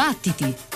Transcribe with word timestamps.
Battiti! 0.00 0.69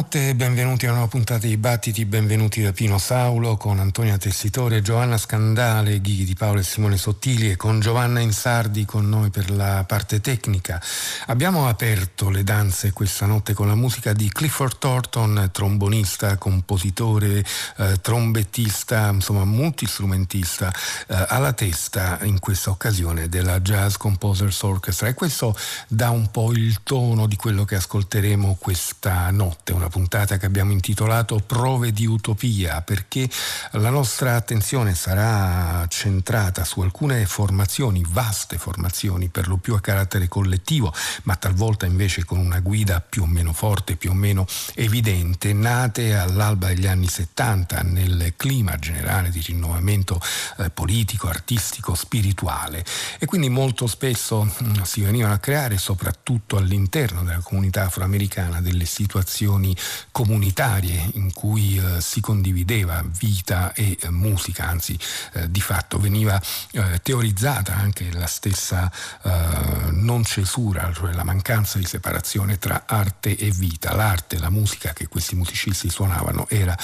Buonanotte 0.00 0.30
e 0.30 0.34
benvenuti 0.34 0.86
a 0.86 0.88
una 0.88 1.00
nuova 1.00 1.12
puntata 1.12 1.46
di 1.46 1.58
Battiti, 1.58 2.06
benvenuti 2.06 2.62
da 2.62 2.72
Pino 2.72 2.96
Saulo 2.96 3.58
con 3.58 3.80
Antonia 3.80 4.16
Tessitore, 4.16 4.80
Giovanna 4.80 5.18
Scandale, 5.18 6.00
Ghighi 6.00 6.24
di 6.24 6.34
Paolo 6.34 6.60
e 6.60 6.62
Simone 6.62 6.96
Sottili 6.96 7.50
e 7.50 7.56
con 7.56 7.80
Giovanna 7.80 8.20
Insardi 8.20 8.86
con 8.86 9.06
noi 9.06 9.28
per 9.28 9.50
la 9.50 9.84
parte 9.86 10.22
tecnica. 10.22 10.80
Abbiamo 11.26 11.68
aperto 11.68 12.30
le 12.30 12.44
danze 12.44 12.94
questa 12.94 13.26
notte 13.26 13.52
con 13.52 13.66
la 13.66 13.74
musica 13.74 14.14
di 14.14 14.30
Clifford 14.30 14.78
Thornton, 14.78 15.50
trombonista, 15.52 16.38
compositore, 16.38 17.44
eh, 17.76 18.00
trombettista, 18.00 19.10
insomma 19.10 19.44
multistrumentista, 19.44 20.72
eh, 21.08 21.26
alla 21.28 21.52
testa 21.52 22.20
in 22.22 22.38
questa 22.38 22.70
occasione 22.70 23.28
della 23.28 23.60
Jazz 23.60 23.96
Composers 23.96 24.62
Orchestra 24.62 25.08
e 25.08 25.14
questo 25.14 25.54
dà 25.88 26.08
un 26.08 26.30
po' 26.30 26.52
il 26.52 26.82
tono 26.84 27.26
di 27.26 27.36
quello 27.36 27.66
che 27.66 27.74
ascolteremo 27.74 28.56
questa 28.58 29.30
notte 29.30 29.72
una 29.72 29.88
puntata 29.90 30.38
che 30.38 30.46
abbiamo 30.46 30.72
intitolato 30.72 31.42
Prove 31.44 31.92
di 31.92 32.06
Utopia, 32.06 32.80
perché 32.80 33.28
la 33.72 33.90
nostra 33.90 34.36
attenzione 34.36 34.94
sarà 34.94 35.86
centrata 35.88 36.64
su 36.64 36.80
alcune 36.80 37.26
formazioni, 37.26 38.02
vaste 38.08 38.56
formazioni, 38.56 39.28
per 39.28 39.48
lo 39.48 39.58
più 39.58 39.74
a 39.74 39.80
carattere 39.80 40.28
collettivo, 40.28 40.94
ma 41.24 41.36
talvolta 41.36 41.84
invece 41.84 42.24
con 42.24 42.38
una 42.38 42.60
guida 42.60 43.00
più 43.00 43.24
o 43.24 43.26
meno 43.26 43.52
forte, 43.52 43.96
più 43.96 44.12
o 44.12 44.14
meno 44.14 44.46
evidente, 44.74 45.52
nate 45.52 46.16
all'alba 46.16 46.68
degli 46.68 46.86
anni 46.86 47.08
70 47.08 47.82
nel 47.82 48.32
clima 48.36 48.76
generale 48.76 49.28
di 49.28 49.42
rinnovamento 49.44 50.18
eh, 50.58 50.70
politico, 50.70 51.28
artistico, 51.28 51.94
spirituale. 51.94 52.82
E 53.18 53.26
quindi 53.26 53.50
molto 53.50 53.86
spesso 53.86 54.44
mh, 54.44 54.52
mm, 54.62 54.82
si 54.82 55.02
venivano 55.02 55.34
a 55.34 55.38
creare 55.38 55.76
soprattutto 55.76 56.56
all'interno 56.56 57.22
della 57.22 57.40
comunità 57.40 57.84
afroamericana 57.84 58.62
delle 58.62 58.86
situazioni 58.86 59.08
situazioni 59.10 59.74
comunitarie 60.10 61.10
in 61.14 61.32
cui 61.32 61.78
eh, 61.78 62.00
si 62.00 62.20
condivideva 62.20 63.04
vita 63.18 63.72
e 63.72 63.96
eh, 64.00 64.10
musica, 64.10 64.66
anzi 64.66 64.98
eh, 65.34 65.50
di 65.50 65.60
fatto 65.60 65.98
veniva 65.98 66.40
eh, 66.72 67.00
teorizzata 67.02 67.74
anche 67.74 68.10
la 68.12 68.26
stessa 68.26 68.90
eh, 69.22 69.90
non 69.92 70.24
cesura, 70.24 70.92
cioè 70.94 71.12
la 71.12 71.24
mancanza 71.24 71.78
di 71.78 71.84
separazione 71.84 72.58
tra 72.58 72.84
arte 72.86 73.36
e 73.36 73.50
vita. 73.50 73.94
L'arte, 73.94 74.38
la 74.38 74.50
musica 74.50 74.92
che 74.92 75.08
questi 75.08 75.34
musicisti 75.34 75.90
suonavano 75.90 76.46
era 76.48 76.76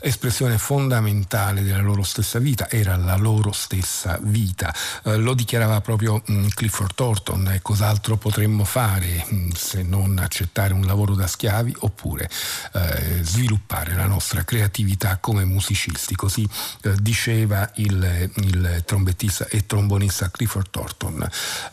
espressione 0.00 0.58
fondamentale 0.58 1.62
della 1.62 1.80
loro 1.80 2.02
stessa 2.02 2.38
vita, 2.38 2.68
era 2.70 2.96
la 2.96 3.16
loro 3.16 3.52
stessa 3.52 4.18
vita. 4.22 4.74
Lo 5.02 5.34
dichiarava 5.34 5.80
proprio 5.80 6.22
mh, 6.24 6.32
mm, 6.32 6.46
Clifford 6.54 6.94
Thornton, 6.94 7.48
e 7.52 7.62
cos'altro 7.62 8.16
potremmo 8.16 8.64
fare 8.64 9.24
mh, 9.28 9.34
mm, 9.34 9.50
se 9.50 9.82
non 9.82 10.18
accettare 10.18 10.72
un 10.72 10.84
lavoro 10.86 11.14
da 11.14 11.26
schiavi 11.26 11.76
oppure 11.80 12.28
eh, 12.72 13.20
sviluppare 13.22 13.94
la 13.94 14.06
nostra 14.06 14.44
creatività 14.44 15.18
come 15.18 15.44
musicisti, 15.44 16.14
così 16.14 16.46
eh, 16.82 16.94
diceva 17.00 17.70
il, 17.76 18.30
il, 18.34 18.82
trombettista 18.84 19.46
e 19.48 19.66
trombonista 19.66 20.30
Clifford 20.30 20.70
Thornton. 20.70 21.28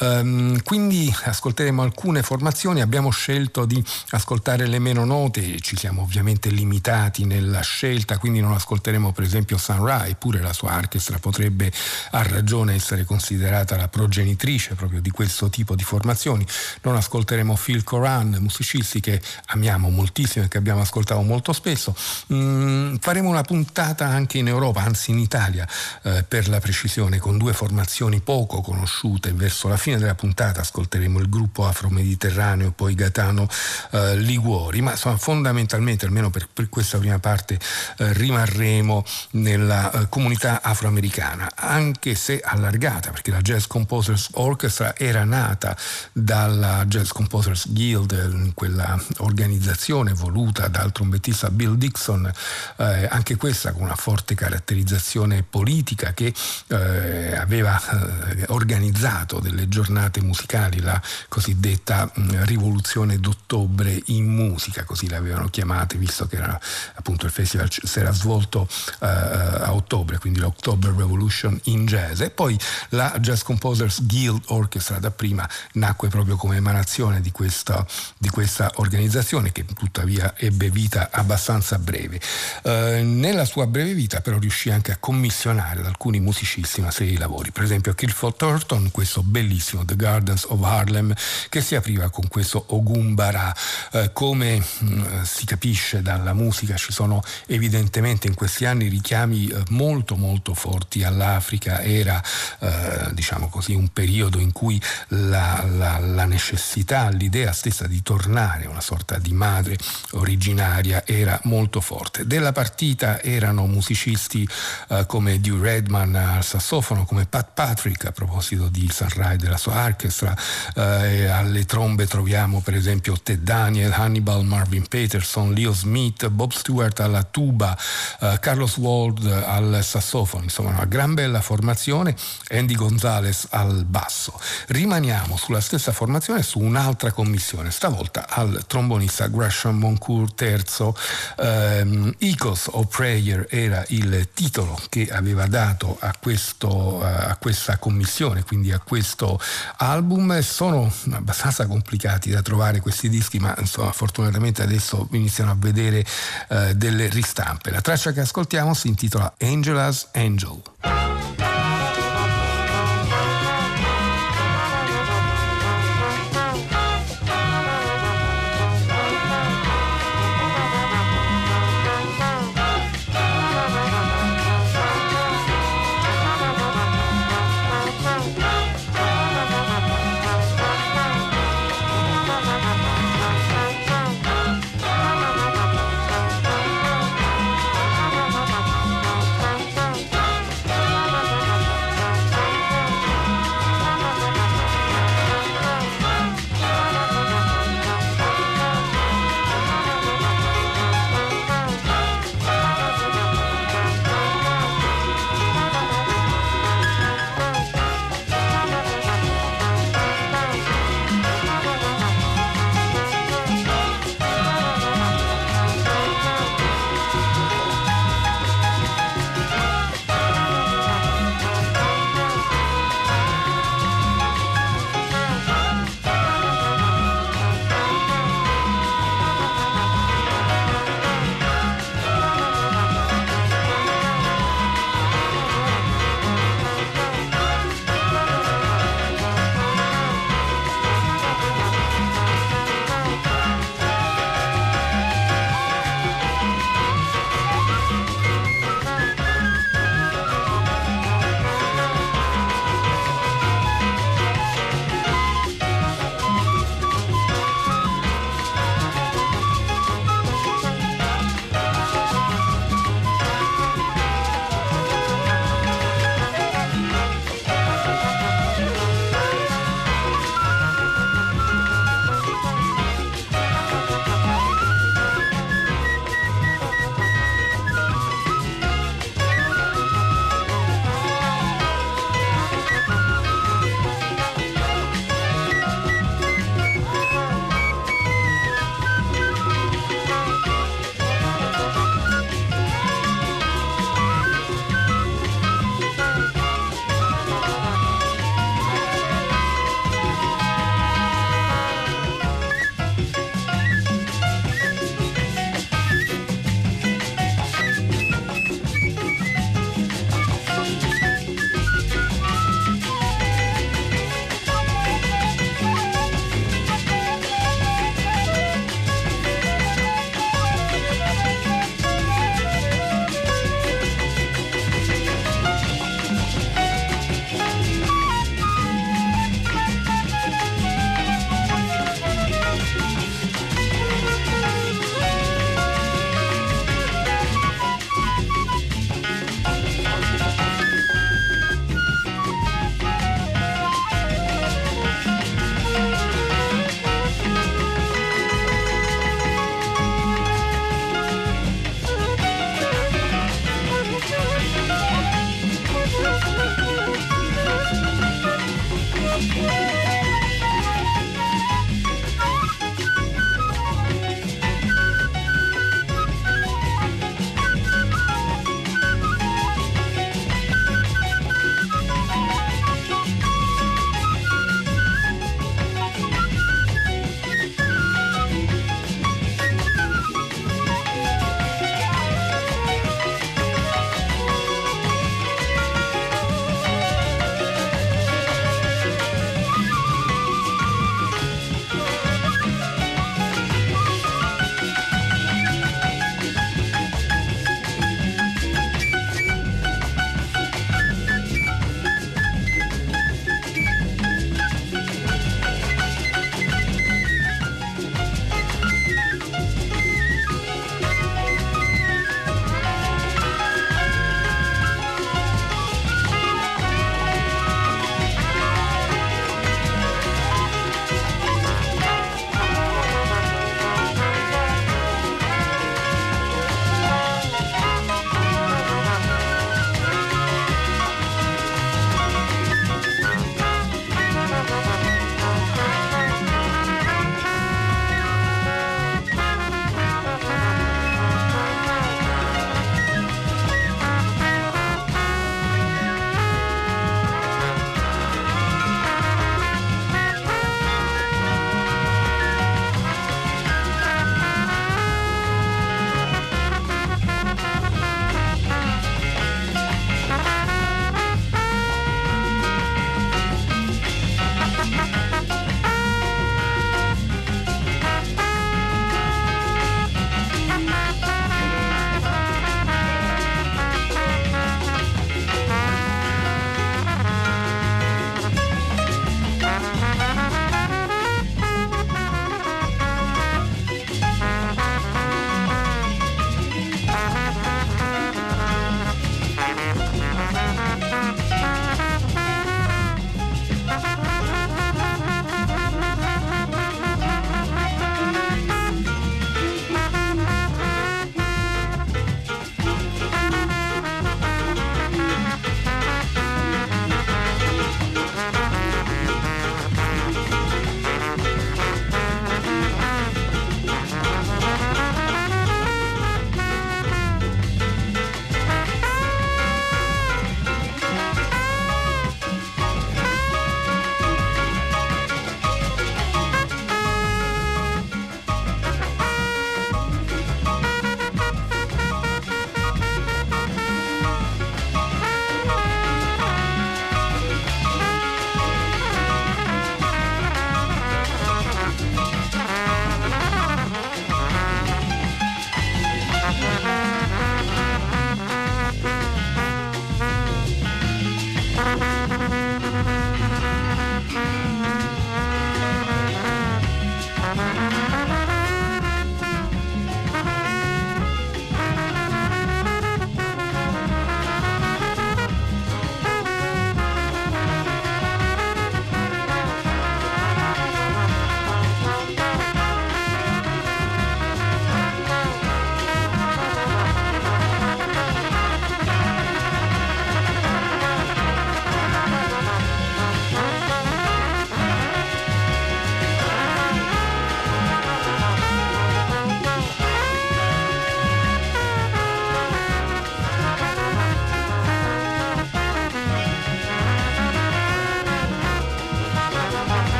Um, 0.00 0.62
quindi 0.62 1.14
ascolteremo 1.24 1.82
alcune 1.82 2.22
formazioni, 2.22 2.80
abbiamo 2.80 3.10
scelto 3.10 3.64
di 3.64 3.82
ascoltare 4.10 4.66
le 4.66 4.78
meno 4.78 5.04
note, 5.04 5.60
ci 5.60 5.76
siamo 5.76 6.02
ovviamente 6.02 6.50
limitati 6.50 7.24
nella 7.24 7.60
scelta, 7.60 8.18
quindi 8.18 8.40
non 8.40 8.52
ascolteremo 8.52 9.12
per 9.12 9.24
esempio 9.24 9.58
Sun 9.58 9.84
Ra, 9.84 10.06
eppure 10.06 10.40
la 10.40 10.52
sua 10.52 10.76
orchestra 10.76 11.18
potrebbe 11.18 11.70
a 12.10 12.22
ragione 12.22 12.74
essere 12.74 13.04
considerata 13.04 13.76
la 13.76 13.88
progenitrice 13.88 14.74
proprio 14.74 15.00
di 15.00 15.10
questo 15.10 15.48
tipo 15.48 15.74
di 15.74 15.84
formazioni, 15.84 16.44
non 16.82 16.96
ascolteremo 16.96 17.54
Phil 17.54 17.84
Coran, 17.84 18.36
musicisti 18.40 19.00
che 19.00 19.20
amiamo 19.46 19.88
molto 19.90 20.14
che 20.48 20.58
abbiamo 20.58 20.80
ascoltato 20.80 21.20
molto 21.22 21.52
spesso. 21.52 21.94
Mm, 22.32 22.96
faremo 22.96 23.28
una 23.28 23.42
puntata 23.42 24.06
anche 24.06 24.38
in 24.38 24.48
Europa, 24.48 24.82
anzi 24.82 25.10
in 25.10 25.18
Italia 25.18 25.66
eh, 26.02 26.24
per 26.26 26.48
la 26.48 26.60
precisione, 26.60 27.18
con 27.18 27.36
due 27.38 27.52
formazioni 27.52 28.20
poco 28.20 28.60
conosciute. 28.60 29.32
Verso 29.32 29.68
la 29.68 29.76
fine 29.76 29.98
della 29.98 30.14
puntata 30.14 30.60
ascolteremo 30.60 31.18
il 31.18 31.28
gruppo 31.28 31.66
afro-mediterraneo, 31.66 32.72
poi 32.72 32.94
Gaetano 32.94 33.48
eh, 33.90 34.16
Liguori, 34.16 34.80
ma 34.80 34.92
insomma, 34.92 35.16
fondamentalmente, 35.16 36.06
almeno 36.06 36.30
per, 36.30 36.48
per 36.52 36.68
questa 36.68 36.98
prima 36.98 37.18
parte, 37.18 37.58
eh, 37.98 38.12
rimarremo 38.12 39.04
nella 39.32 39.90
eh, 39.90 40.08
comunità 40.08 40.62
afroamericana, 40.62 41.50
anche 41.54 42.14
se 42.14 42.40
allargata, 42.40 43.10
perché 43.10 43.30
la 43.30 43.40
Jazz 43.40 43.66
Composers 43.66 44.30
Orchestra 44.34 44.96
era 44.96 45.24
nata 45.24 45.76
dalla 46.12 46.84
Jazz 46.86 47.10
Composers 47.10 47.70
Guild, 47.70 48.54
quella 48.54 48.98
organizzazione 49.18 50.06
canzone 50.06 50.14
voluta 50.36 50.68
dal 50.68 50.92
trombettista 50.92 51.48
Bill 51.48 51.76
Dixon, 51.76 52.30
eh, 52.76 53.08
anche 53.10 53.36
questa 53.36 53.72
con 53.72 53.82
una 53.82 53.96
forte 53.96 54.34
caratterizzazione 54.34 55.42
politica 55.42 56.12
che 56.12 56.34
eh, 56.68 57.36
aveva 57.36 57.80
eh, 57.80 58.44
organizzato 58.48 59.40
delle 59.40 59.66
giornate 59.68 60.20
musicali, 60.20 60.80
la 60.80 61.00
cosiddetta 61.28 62.10
mh, 62.12 62.20
mm, 62.20 62.42
rivoluzione 62.44 63.18
d'ottobre 63.18 64.02
in 64.06 64.26
musica, 64.26 64.84
così 64.84 65.08
l'avevano 65.08 65.48
chiamate, 65.48 65.96
visto 65.96 66.26
che 66.26 66.36
era, 66.36 66.60
appunto 66.94 67.24
il 67.24 67.32
festival 67.32 67.70
si 67.70 67.98
era 67.98 68.12
svolto 68.12 68.68
eh, 69.00 69.06
a 69.06 69.72
ottobre, 69.72 70.18
quindi 70.18 70.40
l'October 70.40 70.92
Revolution 70.92 71.58
in 71.64 71.86
jazz. 71.86 72.20
E 72.20 72.30
poi 72.30 72.58
la 72.90 73.16
Jazz 73.20 73.40
Composers 73.42 74.04
Guild 74.04 74.42
Orchestra 74.48 74.98
dapprima 74.98 75.48
nacque 75.72 76.08
proprio 76.08 76.36
come 76.36 76.56
emanazione 76.56 77.22
di 77.22 77.30
questa, 77.30 77.86
di 78.18 78.28
questa 78.28 78.70
organizzazione 78.76 79.52
che 79.52 79.64
tutta 79.64 80.04
tuttavia 80.26 80.34
ebbe 80.36 80.70
vita 80.70 81.08
abbastanza 81.12 81.78
breve. 81.78 82.20
Eh, 82.62 83.02
nella 83.02 83.44
sua 83.44 83.66
breve 83.66 83.94
vita 83.94 84.20
però 84.20 84.38
riuscì 84.38 84.70
anche 84.70 84.92
a 84.92 84.96
commissionare 84.98 85.80
ad 85.80 85.86
alcuni 85.86 86.20
musicisti 86.20 86.80
una 86.80 86.90
serie 86.90 87.12
di 87.12 87.18
lavori, 87.18 87.50
per 87.52 87.62
esempio 87.62 87.92
a 87.92 87.94
Kilford 87.94 88.36
Thornton, 88.36 88.90
questo 88.90 89.22
bellissimo 89.22 89.84
The 89.84 89.96
Gardens 89.96 90.44
of 90.48 90.62
Harlem 90.62 91.14
che 91.48 91.60
si 91.60 91.74
apriva 91.74 92.10
con 92.10 92.28
questo 92.28 92.64
Ogumbara. 92.68 93.54
Eh, 93.92 94.10
come 94.12 94.58
mh, 94.58 94.86
mm, 94.86 95.22
si 95.22 95.44
capisce 95.44 96.02
dalla 96.02 96.32
musica 96.32 96.76
ci 96.76 96.92
sono 96.92 97.22
evidentemente 97.46 98.26
in 98.26 98.34
questi 98.34 98.64
anni 98.64 98.88
richiami 98.88 99.48
eh, 99.48 99.62
molto 99.70 100.16
molto 100.16 100.54
forti 100.54 101.04
all'Africa, 101.04 101.82
era 101.82 102.22
eh, 102.60 103.10
diciamo 103.12 103.48
così 103.48 103.74
un 103.74 103.88
periodo 103.88 104.38
in 104.38 104.52
cui 104.52 104.80
la, 105.08 105.64
la, 105.68 105.98
la 105.98 106.24
necessità, 106.24 107.08
l'idea 107.10 107.52
stessa 107.52 107.86
di 107.86 108.02
tornare 108.02 108.66
una 108.66 108.80
sorta 108.80 109.18
di 109.18 109.32
madre 109.32 109.76
originaria 110.16 111.04
era 111.06 111.38
molto 111.44 111.80
forte. 111.80 112.26
Della 112.26 112.52
partita 112.52 113.20
erano 113.22 113.66
musicisti 113.66 114.48
eh, 114.88 115.04
come 115.06 115.40
Dewey 115.40 115.60
Redman 115.60 116.14
al 116.14 116.44
sassofono, 116.44 117.04
come 117.04 117.26
Pat 117.26 117.50
Patrick 117.54 118.04
a 118.06 118.12
proposito 118.12 118.68
di 118.68 118.88
Sunrise 118.92 119.36
della 119.36 119.56
sua 119.56 119.84
orchestra, 119.84 120.36
eh, 120.74 121.26
alle 121.26 121.64
trombe 121.64 122.06
troviamo 122.06 122.60
per 122.60 122.74
esempio 122.74 123.16
Ted 123.22 123.40
Daniel, 123.40 123.92
Hannibal, 123.92 124.44
Marvin 124.44 124.86
Peterson, 124.86 125.52
Leo 125.52 125.72
Smith, 125.72 126.28
Bob 126.28 126.52
Stewart 126.52 126.98
alla 127.00 127.22
tuba, 127.22 127.76
eh, 128.20 128.38
Carlos 128.40 128.76
Wald 128.76 129.26
al 129.26 129.80
sassofono, 129.82 130.44
insomma 130.44 130.70
una 130.70 130.84
gran 130.84 131.14
bella 131.14 131.40
formazione, 131.40 132.14
Andy 132.50 132.74
Gonzalez 132.74 133.46
al 133.50 133.84
basso. 133.84 134.38
Rimaniamo 134.68 135.36
sulla 135.36 135.60
stessa 135.60 135.92
formazione 135.92 136.42
su 136.42 136.58
un'altra 136.58 137.12
commissione, 137.12 137.70
stavolta 137.70 138.26
al 138.28 138.64
trombonista 138.66 139.28
Gresham 139.28 139.78
Moncourt 140.06 140.40
III. 140.40 140.92
Um, 141.36 142.14
Icos 142.18 142.68
of 142.70 142.94
Prayer 142.94 143.46
era 143.50 143.84
il 143.88 144.28
titolo 144.32 144.78
che 144.88 145.08
aveva 145.10 145.46
dato 145.46 145.96
a, 146.00 146.14
questo, 146.18 147.02
a 147.02 147.36
questa 147.36 147.78
commissione, 147.78 148.44
quindi 148.44 148.72
a 148.72 148.78
questo 148.78 149.40
album. 149.78 150.38
Sono 150.40 150.92
abbastanza 151.12 151.66
complicati 151.66 152.30
da 152.30 152.42
trovare 152.42 152.80
questi 152.80 153.08
dischi, 153.08 153.38
ma 153.38 153.54
insomma, 153.58 153.92
fortunatamente 153.92 154.62
adesso 154.62 155.08
iniziano 155.12 155.50
a 155.50 155.56
vedere 155.58 156.04
uh, 156.48 156.72
delle 156.74 157.08
ristampe. 157.08 157.70
La 157.70 157.80
traccia 157.80 158.12
che 158.12 158.20
ascoltiamo 158.20 158.74
si 158.74 158.88
intitola 158.88 159.34
Angela's 159.38 160.08
Angel. 160.12 161.15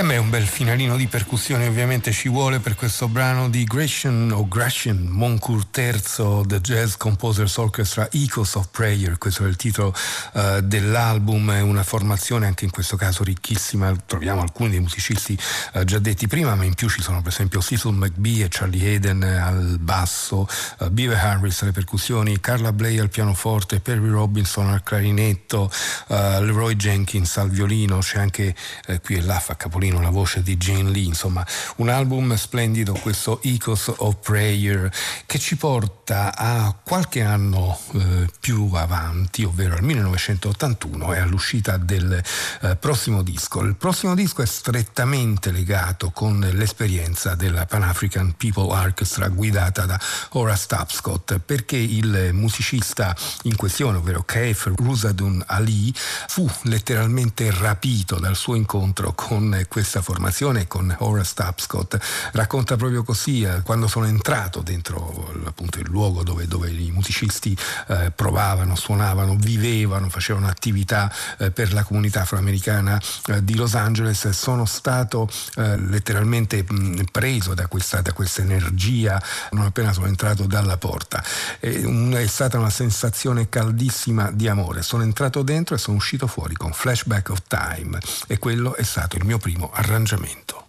E 0.00 0.02
me 0.02 0.16
un 0.16 0.30
bel 0.30 0.46
finalino 0.46 0.96
di 0.96 1.08
percussione 1.08 1.66
ovviamente 1.66 2.10
ci 2.10 2.30
vuole 2.30 2.58
per 2.58 2.74
questo 2.74 3.06
brano 3.06 3.50
di 3.50 3.64
Gratian 3.64 4.30
o 4.32 4.48
Gratian 4.48 4.96
Moncourt 4.96 5.76
III, 5.76 6.46
The 6.46 6.58
Jazz 6.62 6.94
Composers 6.94 7.54
Orchestra 7.58 8.08
Echoes 8.10 8.54
of 8.54 8.68
Prayer, 8.70 9.18
questo 9.18 9.44
è 9.44 9.48
il 9.48 9.56
titolo 9.56 9.94
uh, 10.32 10.60
dell'album, 10.62 11.52
è 11.52 11.60
una 11.60 11.82
formazione 11.82 12.46
anche 12.46 12.64
in 12.64 12.70
questo 12.70 12.96
caso 12.96 13.24
ricchissima, 13.24 13.94
troviamo 14.06 14.40
alcuni 14.40 14.70
dei 14.70 14.80
musicisti 14.80 15.38
uh, 15.74 15.84
già 15.84 15.98
detti 15.98 16.26
prima, 16.26 16.54
ma 16.54 16.64
in 16.64 16.72
più 16.72 16.88
ci 16.88 17.02
sono 17.02 17.20
per 17.20 17.32
esempio 17.32 17.60
Cecil 17.60 17.92
McBee 17.92 18.44
e 18.44 18.48
Charlie 18.48 18.94
Hayden 18.94 19.22
al 19.22 19.76
basso, 19.80 20.48
uh, 20.78 20.88
Beaver 20.88 21.18
Harris 21.18 21.60
alle 21.60 21.72
percussioni, 21.72 22.40
Carla 22.40 22.72
Bley 22.72 22.98
al 22.98 23.10
pianoforte, 23.10 23.80
Perry 23.80 24.08
Robinson 24.08 24.70
al 24.70 24.82
clarinetto, 24.82 25.70
Leroy 26.08 26.74
Jenkins 26.76 27.36
al 27.36 27.50
violino, 27.50 27.98
c'è 27.98 28.18
anche 28.18 28.54
qui 29.02 29.16
e 29.16 29.20
là 29.20 29.38
fa 29.38 29.56
capo 29.56 29.78
Topolino, 29.90 30.00
la 30.00 30.10
voce 30.10 30.42
di 30.42 30.56
Jane 30.56 30.90
Lee, 30.90 31.04
insomma 31.04 31.44
un 31.76 31.88
album 31.88 32.34
splendido 32.36 32.92
questo 32.92 33.42
Echoes 33.42 33.92
of 33.96 34.16
Prayer 34.22 34.90
che 35.26 35.38
ci 35.38 35.56
porta 35.56 36.36
a 36.36 36.74
qualche 36.82 37.22
anno 37.22 37.78
eh, 37.94 38.28
più 38.40 38.70
avanti, 38.74 39.42
ovvero 39.42 39.74
al 39.74 39.82
1981 39.82 41.14
e 41.14 41.18
all'uscita 41.18 41.76
del 41.76 42.22
eh, 42.62 42.76
prossimo 42.76 43.22
disco. 43.22 43.62
Il 43.62 43.76
prossimo 43.76 44.14
disco 44.14 44.42
è 44.42 44.46
strettamente 44.46 45.50
legato 45.50 46.10
con 46.10 46.38
l'esperienza 46.52 47.34
della 47.34 47.66
Pan 47.66 47.82
African 47.82 48.34
People 48.36 48.72
Orchestra 48.72 49.28
guidata 49.28 49.86
da 49.86 50.00
Horace 50.30 50.66
Tapscott 50.68 51.38
perché 51.38 51.76
il 51.76 52.30
musicista 52.32 53.16
in 53.42 53.56
questione, 53.56 53.98
ovvero 53.98 54.22
Kaif 54.22 54.72
Rusadun 54.76 55.42
Ali, 55.46 55.92
fu 55.94 56.48
letteralmente 56.62 57.50
rapito 57.50 58.18
dal 58.18 58.36
suo 58.36 58.54
incontro 58.54 59.12
con 59.12 59.64
questa 59.80 60.02
formazione 60.02 60.66
con 60.66 60.94
Horace 60.98 61.32
Tapscott. 61.34 61.96
Racconta 62.32 62.76
proprio 62.76 63.02
così 63.02 63.44
eh, 63.44 63.62
quando 63.62 63.88
sono 63.88 64.04
entrato 64.04 64.60
dentro 64.60 65.32
appunto 65.46 65.78
il 65.78 65.86
luogo 65.88 66.22
dove, 66.22 66.46
dove 66.46 66.68
i 66.68 66.90
musicisti 66.90 67.56
eh, 67.88 68.12
provavano, 68.14 68.76
suonavano, 68.76 69.36
vivevano, 69.36 70.10
facevano 70.10 70.48
attività 70.48 71.10
eh, 71.38 71.50
per 71.50 71.72
la 71.72 71.82
comunità 71.82 72.20
afroamericana 72.20 73.00
eh, 73.28 73.42
di 73.42 73.54
Los 73.54 73.74
Angeles 73.74 74.28
sono 74.28 74.66
stato 74.66 75.26
eh, 75.56 75.78
letteralmente 75.78 76.62
mh, 76.68 77.04
preso 77.10 77.54
da 77.54 77.66
questa, 77.66 78.02
da 78.02 78.12
questa, 78.12 78.42
energia 78.42 79.20
non 79.52 79.64
appena 79.64 79.94
sono 79.94 80.08
entrato 80.08 80.44
dalla 80.44 80.76
porta. 80.76 81.24
È, 81.58 81.68
un, 81.84 82.12
è 82.12 82.26
stata 82.26 82.58
una 82.58 82.68
sensazione 82.68 83.48
caldissima 83.48 84.30
di 84.30 84.46
amore. 84.46 84.82
Sono 84.82 85.04
entrato 85.04 85.40
dentro 85.42 85.74
e 85.74 85.78
sono 85.78 85.96
uscito 85.96 86.26
fuori 86.26 86.54
con 86.54 86.74
Flashback 86.74 87.30
of 87.30 87.42
Time 87.48 87.98
e 88.26 88.38
quello 88.38 88.74
è 88.74 88.82
stato 88.82 89.16
il 89.16 89.24
mio 89.24 89.38
primo 89.38 89.69
arrangiamento. 89.74 90.59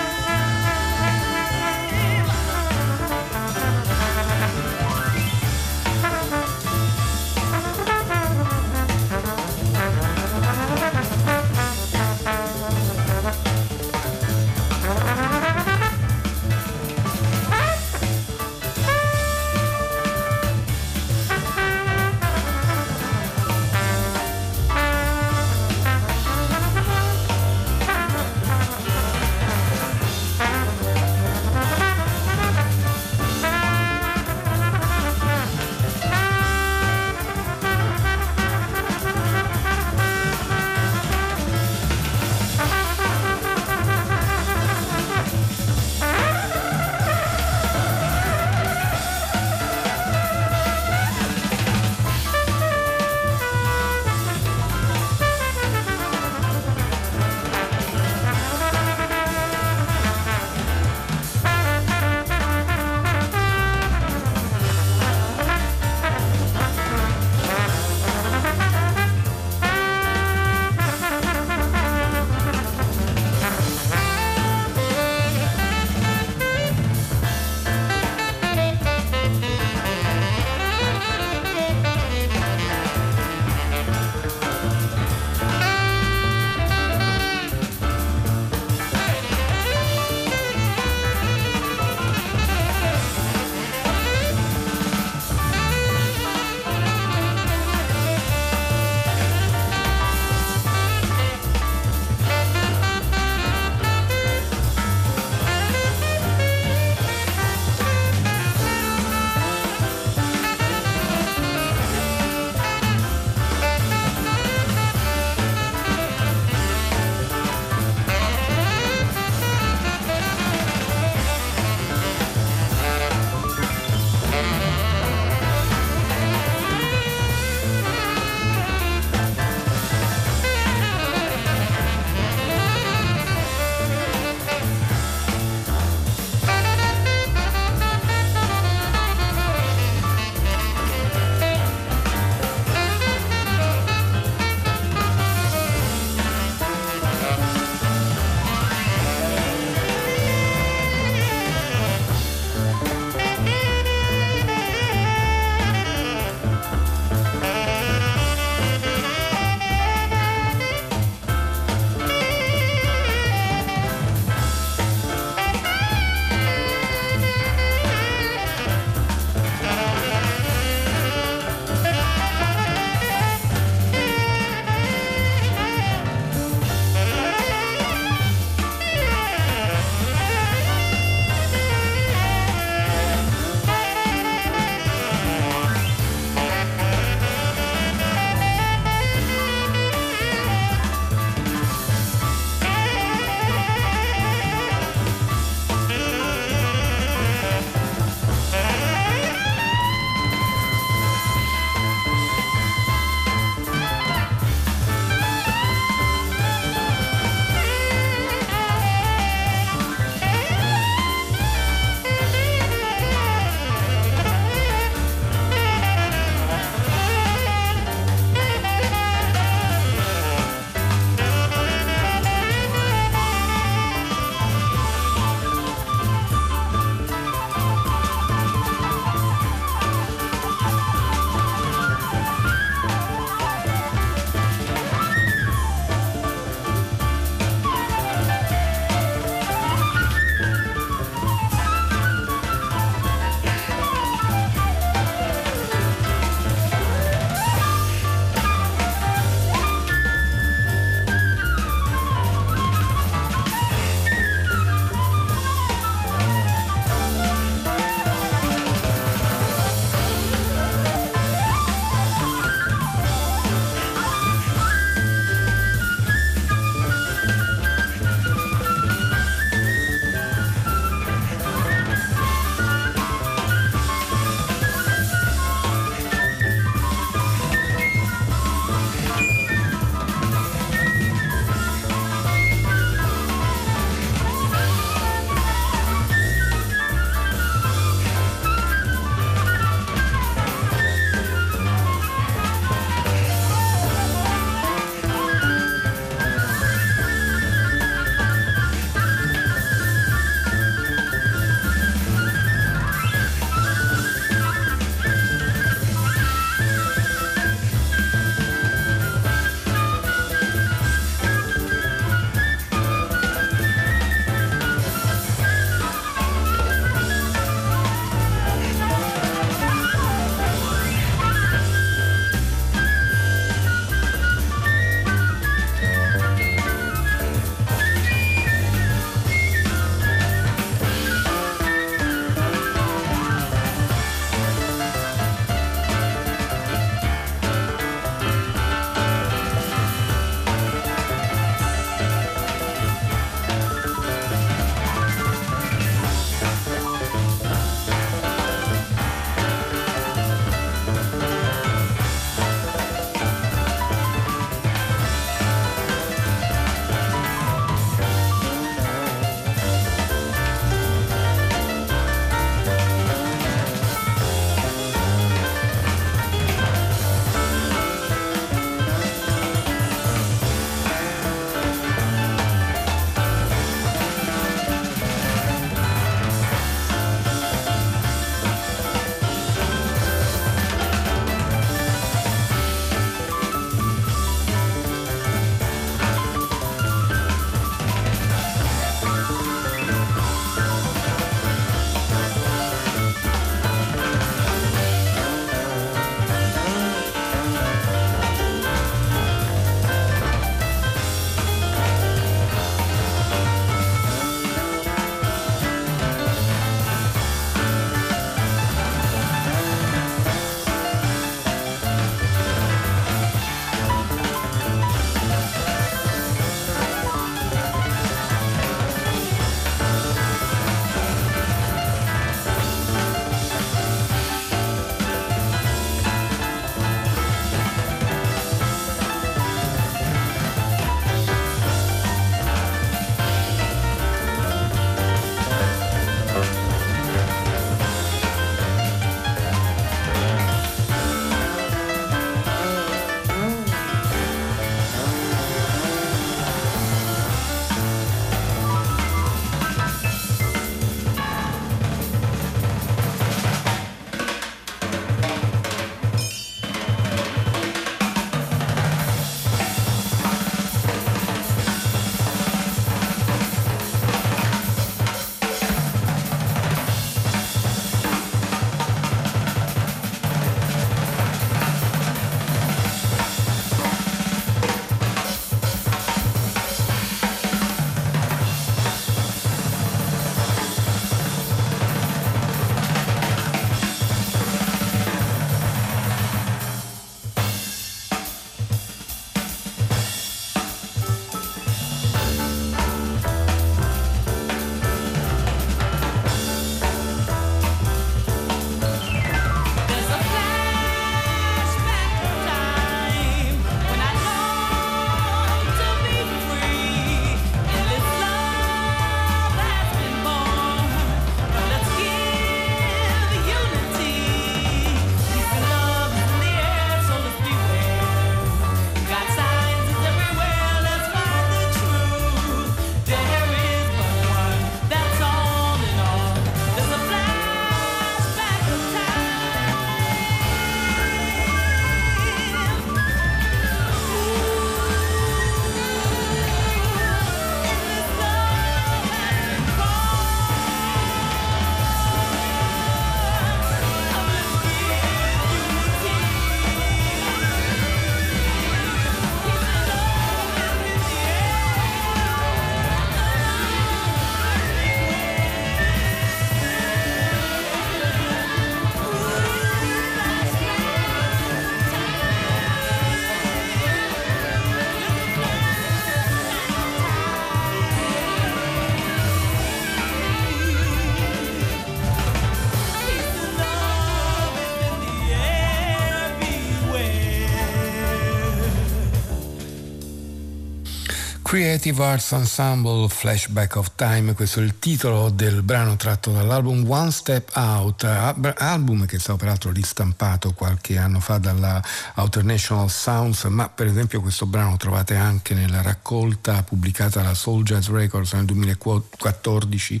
Creative 581.58 582.04
Arts 582.04 582.30
Ensemble 582.30 583.08
Flashback 583.08 583.74
of 583.74 583.90
Time, 583.96 584.32
questo 584.34 584.60
è 584.60 584.62
il 584.62 584.78
titolo 584.78 585.28
del 585.28 585.62
brano 585.62 585.96
tratto 585.96 586.30
dall'album 586.30 586.88
One 586.88 587.10
Step 587.10 587.50
Out, 587.54 588.04
album 588.04 589.06
che 589.06 589.16
è 589.16 589.18
stato 589.18 589.38
peraltro 589.38 589.72
ristampato 589.72 590.52
qualche 590.52 590.98
anno 590.98 591.18
fa 591.18 591.38
dalla 591.38 591.82
Outer 592.14 592.44
National 592.44 592.88
Sounds, 592.88 593.42
ma 593.46 593.68
per 593.68 593.88
esempio 593.88 594.20
questo 594.20 594.46
brano 594.46 594.76
trovate 594.76 595.16
anche 595.16 595.54
nella 595.54 595.82
raccolta 595.82 596.62
pubblicata 596.62 597.22
da 597.22 597.34
Soul 597.34 597.64
Jazz 597.64 597.88
Records 597.88 598.34
nel 598.34 598.44
2014 598.44 600.00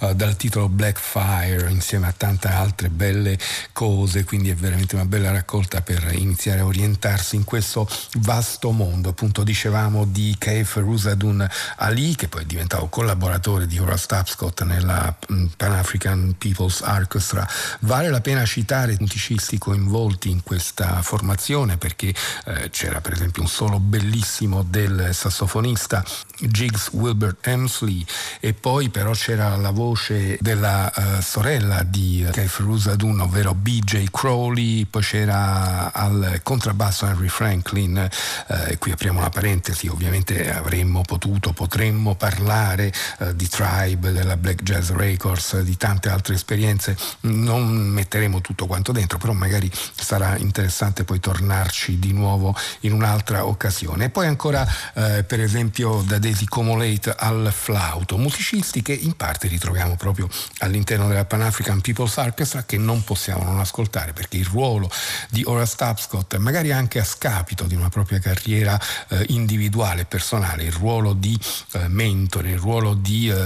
uh, 0.00 0.12
dal 0.12 0.36
titolo 0.36 0.68
Black 0.68 0.98
Fire 0.98 1.70
insieme 1.70 2.06
a 2.08 2.12
tante 2.14 2.48
altre 2.48 2.90
belle 2.90 3.38
cose, 3.72 4.24
quindi 4.24 4.50
è 4.50 4.54
veramente 4.54 4.94
una 4.94 5.06
bella 5.06 5.30
raccolta 5.30 5.80
per 5.80 6.06
iniziare 6.12 6.60
a 6.60 6.66
orientarsi 6.66 7.34
in 7.34 7.44
questo 7.44 7.88
vasto 8.18 8.72
mondo. 8.72 9.08
Appunto 9.08 9.42
dicevamo 9.42 10.04
di 10.04 10.34
Kaif 10.36 10.76
Rusadun 10.98 11.48
Ali, 11.76 12.16
che 12.16 12.26
poi 12.26 12.42
è 12.42 12.44
diventato 12.44 12.88
collaboratore 12.88 13.68
di 13.68 13.78
Horace 13.78 14.06
Tapscott 14.06 14.62
nella 14.62 15.16
mm, 15.32 15.46
Pan 15.56 15.72
African 15.72 16.34
People's 16.36 16.80
Orchestra. 16.80 17.48
Vale 17.80 18.10
la 18.10 18.20
pena 18.20 18.44
citare 18.44 18.92
i 18.92 18.96
musicisti 18.98 19.58
coinvolti 19.58 20.28
in 20.28 20.42
questa 20.42 21.00
formazione 21.02 21.76
perché 21.76 22.12
eh, 22.46 22.70
c'era 22.70 23.00
per 23.00 23.12
esempio 23.12 23.42
un 23.42 23.48
solo 23.48 23.78
bellissimo 23.78 24.64
del 24.64 25.10
sassofonista 25.12 26.04
Jiggs 26.40 26.90
Wilbert 26.92 27.46
Emsley 27.46 28.04
e 28.40 28.52
poi 28.54 28.88
però 28.90 29.12
c'era 29.12 29.56
la 29.56 29.70
voce 29.70 30.38
della 30.40 30.92
uh, 30.94 31.20
sorella 31.20 31.82
di 31.82 32.26
Keith 32.32 32.56
Rusadun, 32.58 33.20
ovvero 33.20 33.54
BJ 33.54 34.06
Crowley, 34.10 34.84
poi 34.84 35.02
c'era 35.02 35.92
al 35.92 36.40
contrabbasso 36.42 37.06
Henry 37.06 37.28
Franklin, 37.28 38.08
eh, 38.48 38.78
qui 38.78 38.92
apriamo 38.92 39.18
una 39.18 39.30
parentesi, 39.30 39.88
ovviamente 39.88 40.50
avremmo 40.88 41.02
potuto, 41.02 41.52
potremmo 41.52 42.14
parlare 42.14 42.92
eh, 43.18 43.36
di 43.36 43.46
Tribe, 43.46 44.10
della 44.12 44.36
Black 44.36 44.62
Jazz 44.62 44.90
Records, 44.90 45.60
di 45.60 45.76
tante 45.76 46.08
altre 46.08 46.34
esperienze, 46.34 46.96
non 47.20 47.68
metteremo 47.68 48.40
tutto 48.40 48.66
quanto 48.66 48.92
dentro, 48.92 49.18
però 49.18 49.34
magari 49.34 49.70
sarà 49.94 50.36
interessante 50.38 51.04
poi 51.04 51.20
tornarci 51.20 51.98
di 51.98 52.12
nuovo 52.12 52.56
in 52.80 52.92
un'altra 52.92 53.44
occasione. 53.44 54.06
E 54.06 54.08
poi 54.08 54.26
ancora 54.26 54.66
eh, 54.94 55.24
per 55.24 55.40
esempio 55.40 56.02
da 56.06 56.18
Daisy 56.18 56.46
Comolate 56.46 57.14
al 57.16 57.52
flauto, 57.52 58.16
musicisti 58.16 58.80
che 58.80 58.92
in 58.92 59.14
parte 59.14 59.48
ritroviamo 59.48 59.96
proprio 59.96 60.28
all'interno 60.58 61.06
della 61.08 61.26
Pan 61.26 61.42
African 61.42 61.80
People's 61.82 62.16
Orchestra 62.16 62.64
che 62.64 62.78
non 62.78 63.04
possiamo 63.04 63.44
non 63.44 63.60
ascoltare 63.60 64.12
perché 64.14 64.38
il 64.38 64.46
ruolo 64.46 64.90
di 65.28 65.42
Horace 65.44 65.76
Tapscott, 65.76 66.36
magari 66.36 66.72
anche 66.72 66.98
a 66.98 67.04
scapito 67.04 67.64
di 67.64 67.74
una 67.74 67.90
propria 67.90 68.18
carriera 68.18 68.80
eh, 69.08 69.26
individuale, 69.28 70.06
personale, 70.06 70.67
il 70.68 70.74
ruolo 70.74 71.12
di 71.12 71.38
eh, 71.72 71.88
mentore, 71.88 72.52
il 72.52 72.58
ruolo 72.58 72.94
di 72.94 73.28
eh, 73.28 73.36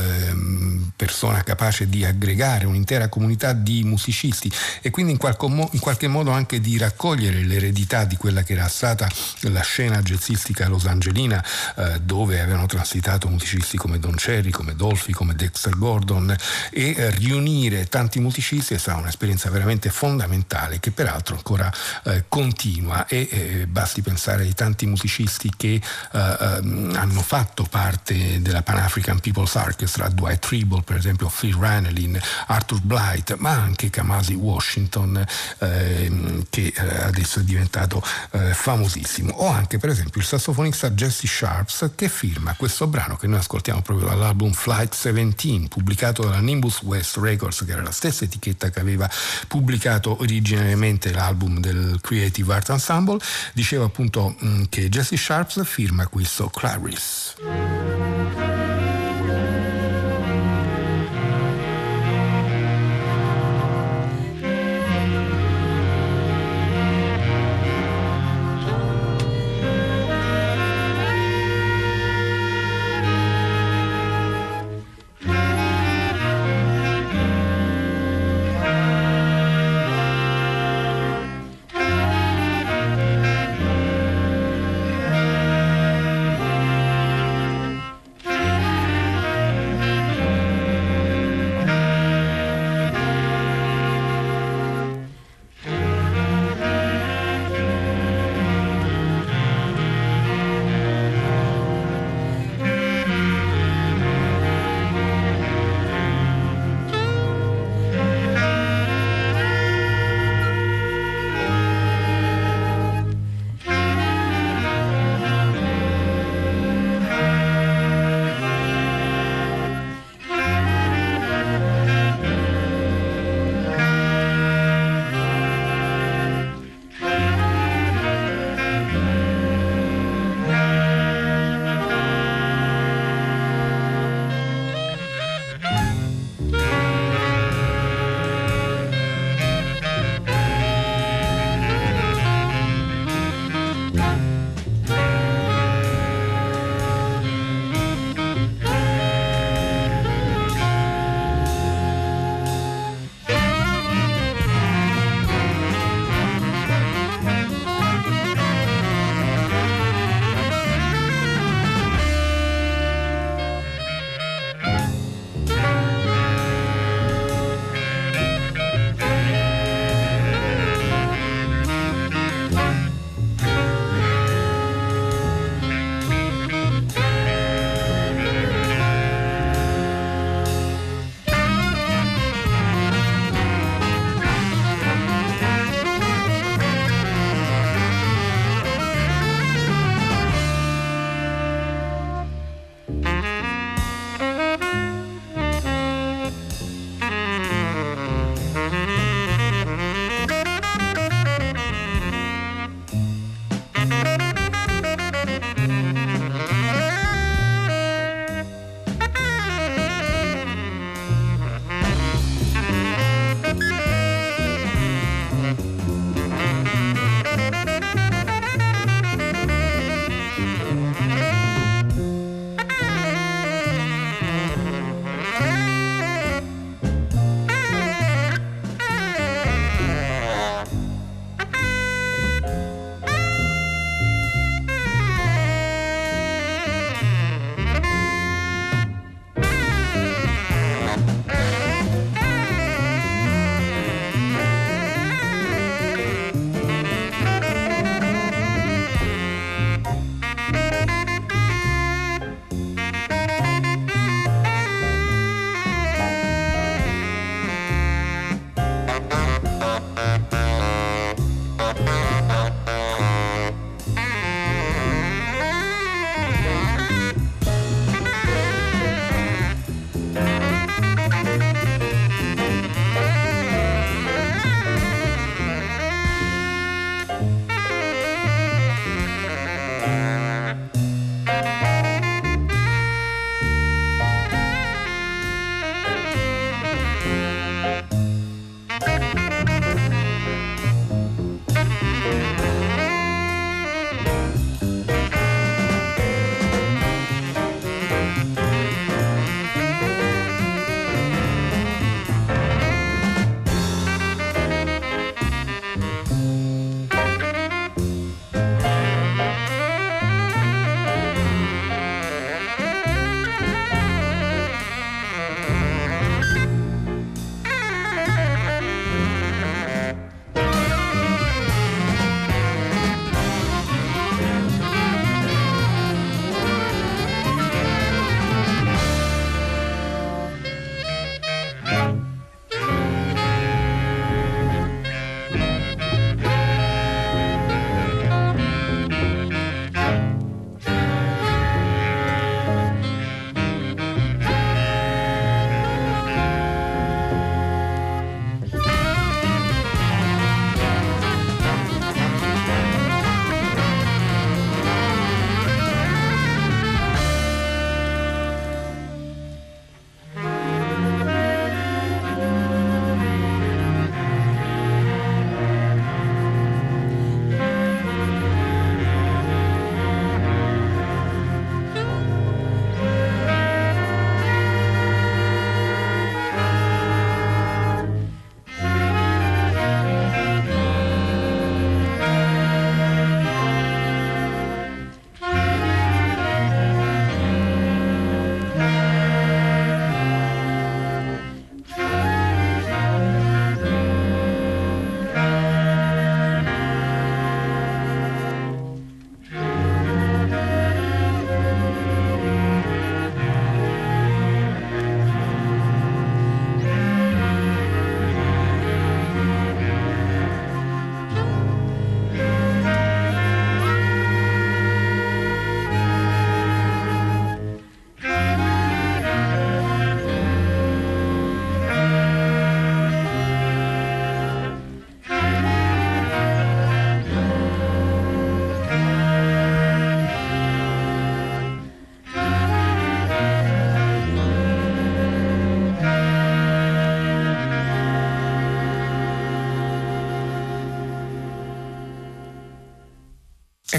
persona 0.94 1.42
capace 1.42 1.88
di 1.88 2.04
aggregare 2.04 2.66
un'intera 2.66 3.08
comunità 3.08 3.52
di 3.52 3.82
musicisti 3.82 4.50
e 4.80 4.90
quindi 4.90 5.12
in, 5.12 5.18
mo- 5.52 5.68
in 5.72 5.80
qualche 5.80 6.08
modo 6.08 6.30
anche 6.30 6.60
di 6.60 6.78
raccogliere 6.78 7.42
l'eredità 7.42 8.04
di 8.04 8.16
quella 8.16 8.42
che 8.42 8.52
era 8.52 8.68
stata 8.68 9.08
la 9.40 9.62
scena 9.62 10.02
jazzistica 10.02 10.68
losangelina 10.68 11.44
eh, 11.76 12.00
dove 12.00 12.40
avevano 12.40 12.66
transitato 12.66 13.28
musicisti 13.28 13.76
come 13.76 13.98
Don 13.98 14.14
Cherry, 14.14 14.50
come 14.50 14.74
Dolphy, 14.74 15.12
come 15.12 15.34
Dexter 15.34 15.76
Gordon 15.76 16.34
e 16.70 16.94
eh, 16.96 17.10
riunire 17.10 17.86
tanti 17.86 18.20
musicisti 18.20 18.74
è 18.74 18.78
stata 18.78 18.98
un'esperienza 18.98 19.50
veramente 19.50 19.90
fondamentale 19.90 20.80
che 20.80 20.90
peraltro 20.90 21.36
ancora 21.36 21.72
eh, 22.04 22.24
continua 22.28 23.06
e 23.06 23.28
eh, 23.30 23.66
basti 23.66 24.02
pensare 24.02 24.42
ai 24.42 24.54
tanti 24.54 24.86
musicisti 24.86 25.50
che 25.56 25.80
eh, 26.12 26.36
ehm, 26.40 26.96
hanno 27.12 27.20
fatto 27.20 27.64
parte 27.64 28.40
della 28.40 28.62
Pan 28.62 28.78
African 28.78 29.20
People's 29.20 29.54
Orchestra, 29.54 30.08
Dwight 30.08 30.40
Tribble 30.40 30.80
per 30.82 30.96
esempio, 30.96 31.30
Phil 31.30 31.54
Ranelin, 31.54 32.18
Arthur 32.46 32.80
Blight, 32.80 33.36
ma 33.36 33.50
anche 33.50 33.90
Kamasi 33.90 34.32
Washington 34.32 35.22
ehm, 35.58 36.46
che 36.48 36.72
eh, 36.74 37.02
adesso 37.02 37.40
è 37.40 37.42
diventato 37.42 38.02
eh, 38.30 38.54
famosissimo, 38.54 39.30
o 39.30 39.46
anche 39.46 39.76
per 39.76 39.90
esempio 39.90 40.20
il 40.22 40.26
sassofonista 40.26 40.90
Jesse 40.90 41.26
Sharps 41.26 41.90
che 41.94 42.08
firma 42.08 42.54
questo 42.54 42.86
brano 42.86 43.16
che 43.16 43.26
noi 43.26 43.40
ascoltiamo 43.40 43.82
proprio 43.82 44.08
dall'album 44.08 44.52
Flight 44.52 44.92
17 44.92 45.68
pubblicato 45.68 46.22
dalla 46.22 46.40
Nimbus 46.40 46.80
West 46.82 47.18
Records 47.18 47.64
che 47.66 47.72
era 47.72 47.82
la 47.82 47.92
stessa 47.92 48.24
etichetta 48.24 48.70
che 48.70 48.80
aveva 48.80 49.08
pubblicato 49.48 50.18
originariamente 50.20 51.12
l'album 51.12 51.60
del 51.60 51.98
Creative 52.00 52.54
Art 52.54 52.70
Ensemble 52.70 53.18
diceva 53.52 53.84
appunto 53.84 54.34
mh, 54.38 54.48
mm, 54.48 54.62
che 54.70 54.88
Jesse 54.88 55.16
Sharps 55.18 55.62
firma 55.64 56.06
questo 56.06 56.48
Clarice. 56.48 57.01
E 57.38 58.61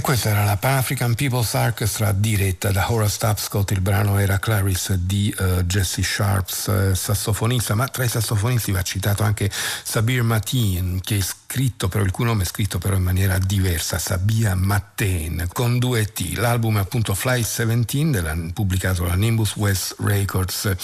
questa 0.03 0.31
era 0.31 0.43
la 0.43 0.57
Pan 0.57 0.79
African 0.79 1.15
People's 1.15 1.53
Orchestra 1.53 2.11
diretta 2.11 2.71
da 2.71 2.91
Horace 2.91 3.17
Tapscott, 3.19 3.71
il 3.71 3.79
brano 3.79 4.19
era 4.19 4.37
Clarice 4.37 4.99
di 5.05 5.33
uh, 5.39 5.61
Jesse 5.61 6.03
Sharps, 6.03 6.65
uh, 6.67 6.93
sassofonista, 6.93 7.73
ma 7.73 7.87
tra 7.87 8.03
i 8.03 8.09
sassofonisti 8.09 8.73
va 8.73 8.81
citato 8.81 9.23
anche 9.23 9.49
Sabir 9.49 10.21
Mateen, 10.23 10.99
che 10.99 11.15
è 11.19 11.21
scritto 11.53 11.87
però, 11.87 12.03
il 12.03 12.09
cui 12.09 12.25
nome 12.25 12.41
è 12.41 12.45
scritto 12.47 12.79
però 12.79 12.95
in 12.95 13.03
maniera 13.03 13.37
diversa, 13.37 13.99
Sabia 13.99 14.55
Mateen, 14.55 15.47
con 15.53 15.77
due 15.77 16.11
T. 16.11 16.33
L'album 16.37 16.77
è 16.77 16.79
appunto 16.79 17.13
Fly 17.13 17.43
17, 17.43 18.09
della, 18.09 18.35
pubblicato 18.51 19.05
da 19.05 19.13
Nimbus 19.13 19.55
West 19.57 19.97
Records. 19.99 20.75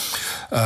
Uh, 0.51 0.57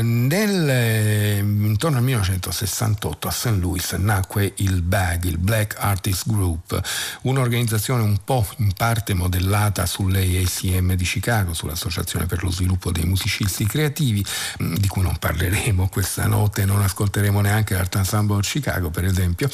nel, 0.00 1.42
intorno 1.42 1.96
al 1.96 2.04
1968 2.04 3.26
a 3.26 3.30
St. 3.32 3.46
Louis 3.58 3.90
nacque 3.94 4.52
il 4.58 4.80
BAG, 4.80 5.24
il 5.24 5.38
Black 5.38 5.74
Artist 5.76 6.28
Group, 6.28 6.80
un'organizzazione 7.22 8.04
un 8.04 8.18
po' 8.22 8.46
in 8.58 8.72
parte 8.74 9.12
modellata 9.12 9.86
sull'ACM 9.86 10.94
di 10.94 11.04
Chicago, 11.04 11.52
sull'Associazione 11.52 12.26
per 12.26 12.44
lo 12.44 12.52
sviluppo 12.52 12.92
dei 12.92 13.06
musicisti 13.06 13.66
creativi, 13.66 14.24
mm, 14.62 14.76
di 14.76 14.86
cui 14.86 15.02
non 15.02 15.16
parleremo 15.18 15.88
questa 15.88 16.28
notte, 16.28 16.64
non 16.64 16.80
ascolteremo 16.80 17.40
neanche 17.40 17.74
l'Art 17.74 17.96
Ensemble 17.96 18.40
Chicago 18.42 18.90
per 18.90 19.04
esempio, 19.04 19.46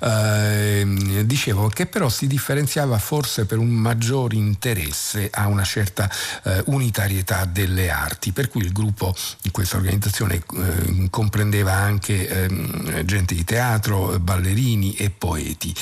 eh, 0.00 1.24
dicevo 1.24 1.68
che 1.68 1.86
però 1.86 2.08
si 2.08 2.26
differenziava 2.26 2.98
forse 2.98 3.46
per 3.46 3.58
un 3.58 3.68
maggior 3.68 4.32
interesse 4.32 5.28
a 5.32 5.46
una 5.46 5.64
certa 5.64 6.10
eh, 6.44 6.62
unitarietà 6.66 7.44
delle 7.44 7.90
arti, 7.90 8.32
per 8.32 8.48
cui 8.48 8.62
il 8.62 8.72
gruppo 8.72 9.14
di 9.40 9.50
questa 9.50 9.76
organizzazione 9.76 10.34
eh, 10.34 11.08
comprendeva 11.10 11.72
anche 11.72 12.28
ehm, 12.28 13.04
gente 13.04 13.34
di 13.34 13.44
teatro, 13.44 14.18
ballerini 14.18 14.94
e 14.94 15.10
poeti. 15.10 15.74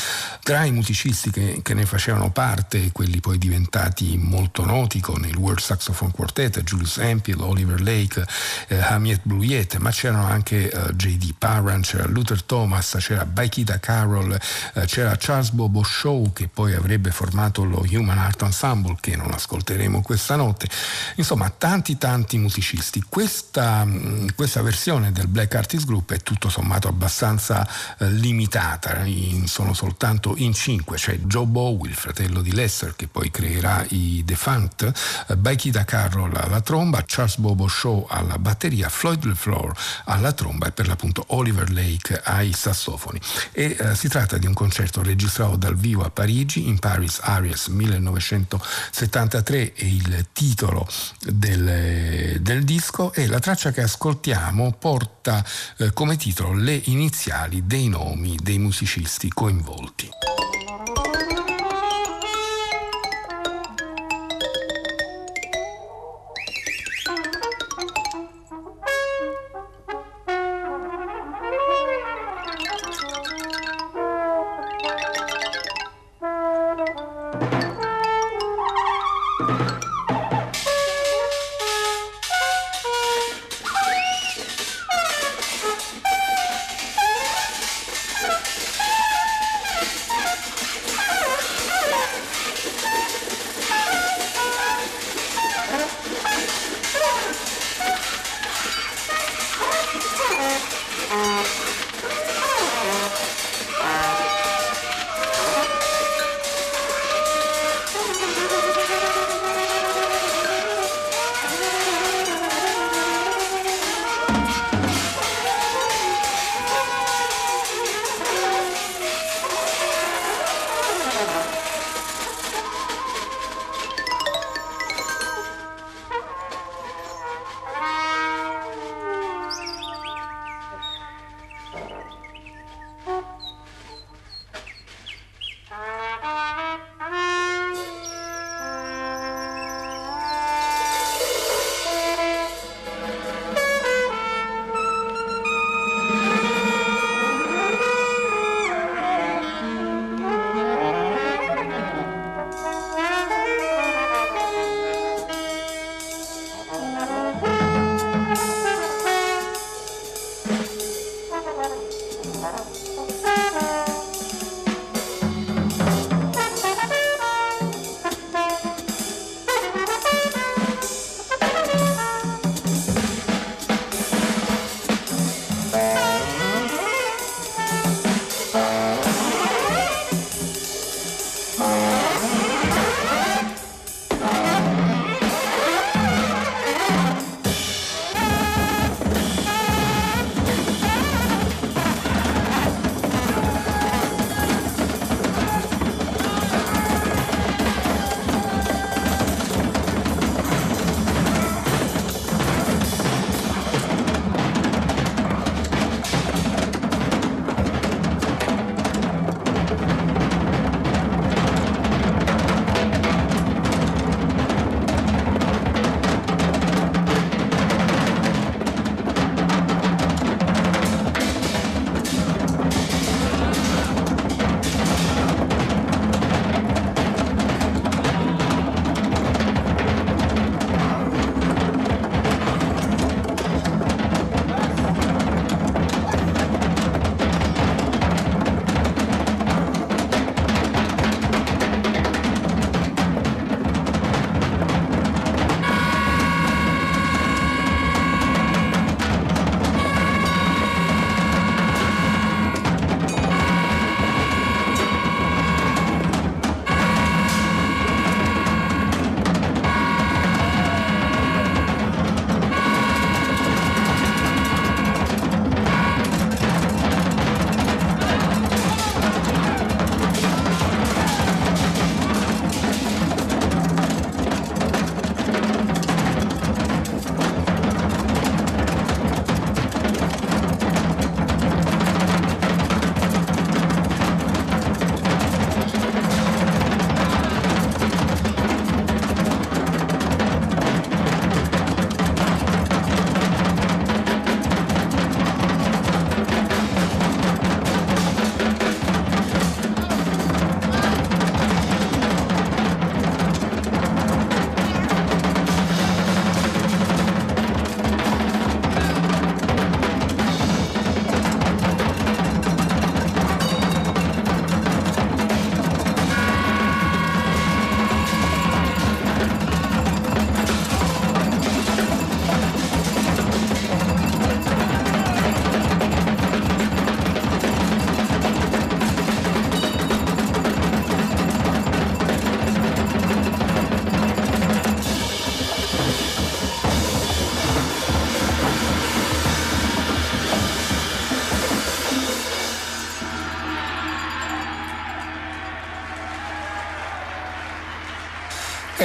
Tra 0.43 0.65
i 0.65 0.73
musicisti 0.73 1.31
che, 1.31 1.61
che 1.63 1.75
ne 1.75 1.87
facevano 1.87 2.31
parte, 2.31 2.93
quelli 2.93 3.21
poi 3.21 3.39
diventati 3.39 4.17
molto 4.17 4.65
noti 4.65 5.01
con 5.01 5.25
il 5.25 5.37
World 5.37 5.61
Saxophone 5.61 6.13
Quartet, 6.13 6.63
Julius 6.63 6.99
Hemphill, 6.99 7.41
Oliver 7.41 7.81
Lake, 7.81 8.25
eh, 8.69 8.79
Hamiet 8.79 9.21
Bluyet, 9.23 9.77
ma 9.77 9.91
c'erano 9.91 10.27
anche 10.27 10.71
eh, 10.71 10.95
J.D. 10.95 11.35
Parran, 11.39 11.83
c'era 11.83 12.07
Luther 12.07 12.43
Thomas, 12.43 12.97
c'era 12.99 13.25
Baikita 13.57 13.79
Carroll, 13.81 14.39
eh, 14.75 14.85
c'era 14.85 15.17
Charles 15.19 15.51
Bobo 15.51 15.83
Show 15.83 16.33
che 16.35 16.47
poi 16.47 16.75
avrebbe 16.75 17.11
formato 17.11 17.65
lo 17.65 17.83
Human 17.91 18.19
Art 18.19 18.43
Ensemble 18.43 18.97
che 19.01 19.17
non 19.17 19.33
ascolteremo 19.33 20.03
questa 20.03 20.37
notte. 20.37 20.69
Insomma, 21.15 21.49
tanti 21.49 21.97
tanti 21.97 22.37
musicisti. 22.37 23.03
Questa, 23.09 23.83
mm, 23.85 24.29
questa 24.35 24.61
versione 24.61 25.11
del 25.11 25.29
Black 25.29 25.55
Artist 25.55 25.87
Group 25.87 26.13
è 26.13 26.19
tutto 26.19 26.51
sommato 26.51 26.89
abbastanza 26.89 27.67
eh, 27.99 28.11
limitata, 28.11 29.05
in, 29.05 29.47
sono 29.47 29.73
soltanto 29.73 30.35
in 30.37 30.53
cinque, 30.53 30.99
c'è 30.99 31.17
Joe 31.21 31.47
Bowie, 31.47 31.91
il 31.91 31.97
fratello 31.97 32.43
di 32.43 32.53
Lester 32.53 32.95
che 32.95 33.07
poi 33.07 33.31
creerà 33.31 33.85
i 33.89 34.23
Defunct, 34.23 34.93
eh, 35.29 35.37
Baikida 35.37 35.85
Carroll 35.85 36.35
alla 36.37 36.61
tromba, 36.61 37.03
Charles 37.07 37.39
Bobo 37.39 37.69
Shaw 37.69 38.07
alla 38.11 38.39
batteria, 38.39 38.91
Floyd 38.91 39.25
LeFleur 39.25 39.73
alla 40.05 40.33
tromba 40.33 40.67
e 40.67 40.73
per 40.73 40.89
l'appunto 40.89 41.25
Oliver 41.29 41.71
Lake 41.71 42.21
ai 42.23 42.53
sassofoni. 42.53 43.19
E 43.53 43.77
eh, 43.79 43.95
si 43.95 44.09
tratta 44.09 44.39
di 44.39 44.47
un 44.47 44.55
concerto 44.55 45.03
registrato 45.03 45.57
dal 45.57 45.77
vivo 45.77 46.03
a 46.03 46.11
Parigi, 46.11 46.69
in 46.69 46.79
Paris 46.79 47.21
Aries 47.23 47.69
1973 47.69 49.73
è 49.73 49.85
il 49.85 50.27
titolo 50.33 50.87
del, 51.21 52.41
del 52.41 52.65
disco 52.65 53.13
e 53.13 53.27
la 53.27 53.39
traccia 53.39 53.71
che 53.71 53.83
ascoltiamo 53.83 54.75
porta 54.79 55.45
eh, 55.79 55.93
come 55.93 56.17
titolo 56.17 56.55
le 56.55 56.81
iniziali 56.85 57.67
dei 57.67 57.89
nomi 57.89 58.37
dei 58.41 58.59
musicisti 58.59 59.29
coinvolti. 59.29 60.09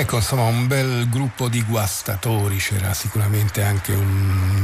Ecco, 0.01 0.15
insomma, 0.15 0.45
un 0.45 0.65
bel 0.65 1.07
gruppo 1.09 1.47
di 1.47 1.61
guastatori, 1.61 2.57
c'era 2.57 2.91
sicuramente 2.91 3.61
anche 3.61 3.93
un 3.93 4.60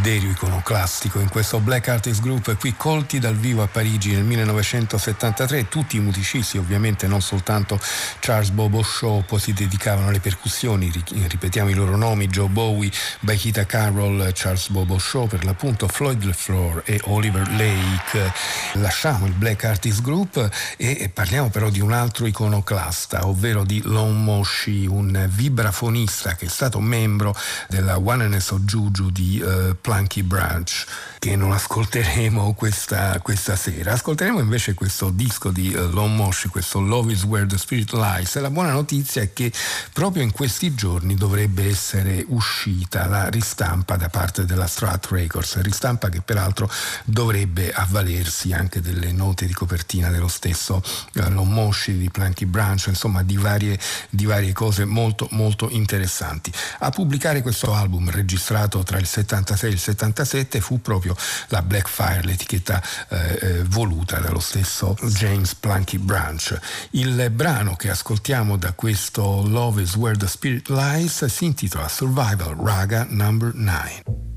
desiderio 0.00 0.30
iconoclastico 0.30 1.20
in 1.20 1.28
questo 1.28 1.60
Black 1.60 1.88
Artist 1.88 2.20
Group 2.20 2.56
qui 2.58 2.74
colti 2.76 3.18
dal 3.18 3.36
vivo 3.36 3.62
a 3.62 3.66
Parigi 3.66 4.12
nel 4.12 4.24
1973, 4.24 5.68
tutti 5.68 5.96
i 5.96 6.00
musicisti 6.00 6.58
ovviamente, 6.58 7.06
non 7.06 7.20
soltanto 7.20 7.78
Charles 8.18 8.50
Bobo 8.50 8.82
Shaw, 8.82 9.24
poi 9.24 9.38
si 9.38 9.52
dedicavano 9.52 10.08
alle 10.08 10.20
percussioni, 10.20 10.90
ripetiamo 11.28 11.70
i 11.70 11.74
loro 11.74 11.96
nomi, 11.96 12.28
Joe 12.28 12.48
Bowie, 12.48 12.90
Baikita 13.20 13.66
Carroll, 13.66 14.30
Charles 14.32 14.68
Bobo 14.68 14.98
Shaw 14.98 15.26
per 15.26 15.44
l'appunto, 15.44 15.86
Floyd 15.86 16.22
LeFleur 16.24 16.82
e 16.84 17.00
Oliver 17.04 17.48
Lake. 17.50 18.32
Lasciamo 18.74 19.26
il 19.26 19.32
Black 19.32 19.64
Artist 19.64 20.00
Group 20.00 20.48
e 20.76 21.10
parliamo 21.12 21.50
però 21.50 21.68
di 21.68 21.80
un 21.80 21.92
altro 21.92 22.26
iconoclasta, 22.26 23.26
ovvero 23.26 23.64
di 23.64 23.82
Motion 23.84 24.40
conosci 24.40 24.86
un 24.86 25.28
vibrafonista 25.28 26.34
che 26.34 26.46
è 26.46 26.48
stato 26.48 26.80
membro 26.80 27.34
della 27.68 27.98
One 27.98 28.24
and 28.24 28.34
of 28.34 28.60
Juju 28.60 29.10
di 29.10 29.40
uh, 29.42 29.76
Plunky 29.90 30.22
Branch 30.22 30.86
che 31.20 31.36
non 31.36 31.52
ascolteremo 31.52 32.54
questa, 32.54 33.20
questa, 33.20 33.54
sera. 33.54 33.92
Ascolteremo 33.92 34.40
invece 34.40 34.72
questo 34.72 35.10
disco 35.10 35.50
di 35.50 35.68
uh, 35.74 35.90
Lon 35.90 36.16
Moshi, 36.16 36.48
questo 36.48 36.80
Love 36.80 37.12
is 37.12 37.24
Where 37.24 37.44
the 37.44 37.58
Spirit 37.58 37.92
Lies. 37.92 38.40
La 38.40 38.48
buona 38.48 38.72
notizia 38.72 39.20
è 39.20 39.30
che 39.34 39.52
proprio 39.92 40.22
in 40.22 40.32
questi 40.32 40.74
giorni 40.74 41.14
dovrebbe 41.16 41.68
essere 41.68 42.24
uscita 42.28 43.06
la 43.06 43.28
ristampa 43.28 43.96
da 43.96 44.08
parte 44.08 44.46
della 44.46 44.66
Strat 44.66 45.08
Records, 45.10 45.60
ristampa 45.60 46.08
che 46.08 46.22
peraltro 46.22 46.70
dovrebbe 47.04 47.70
avvalersi 47.70 48.54
anche 48.54 48.80
delle 48.80 49.12
note 49.12 49.44
di 49.44 49.52
copertina 49.52 50.08
dello 50.08 50.28
stesso 50.28 50.76
uh, 50.76 51.28
Lon 51.28 51.52
Moshi, 51.52 51.98
di 51.98 52.08
Planky 52.08 52.46
Branch, 52.46 52.86
insomma 52.86 53.22
di 53.22 53.36
varie, 53.36 53.78
di 54.08 54.24
varie 54.24 54.54
cose 54.54 54.86
molto 54.86 55.28
molto 55.32 55.68
interessanti. 55.68 56.50
A 56.78 56.88
pubblicare 56.88 57.42
questo 57.42 57.74
album 57.74 58.10
registrato 58.10 58.82
tra 58.84 58.96
il 58.96 59.06
76 59.06 59.68
e 59.68 59.72
il 59.74 59.78
77 59.78 60.60
fu 60.62 60.80
proprio 60.80 61.08
proprio 61.10 61.16
la 61.48 61.62
Blackfire, 61.62 62.22
l'etichetta 62.22 62.82
eh, 63.08 63.38
eh, 63.40 63.62
voluta 63.64 64.18
dallo 64.18 64.40
stesso 64.40 64.96
James 65.02 65.54
Plunky 65.54 65.98
Branch. 65.98 66.58
Il 66.90 67.30
brano 67.30 67.76
che 67.76 67.90
ascoltiamo 67.90 68.56
da 68.56 68.72
questo 68.72 69.42
Love 69.46 69.82
is 69.82 69.96
Where 69.96 70.16
the 70.16 70.28
Spirit 70.28 70.68
Lies 70.68 71.24
si 71.26 71.44
intitola 71.44 71.88
Survival 71.88 72.56
Raga 72.56 73.06
Number 73.08 73.52
9. 73.54 74.29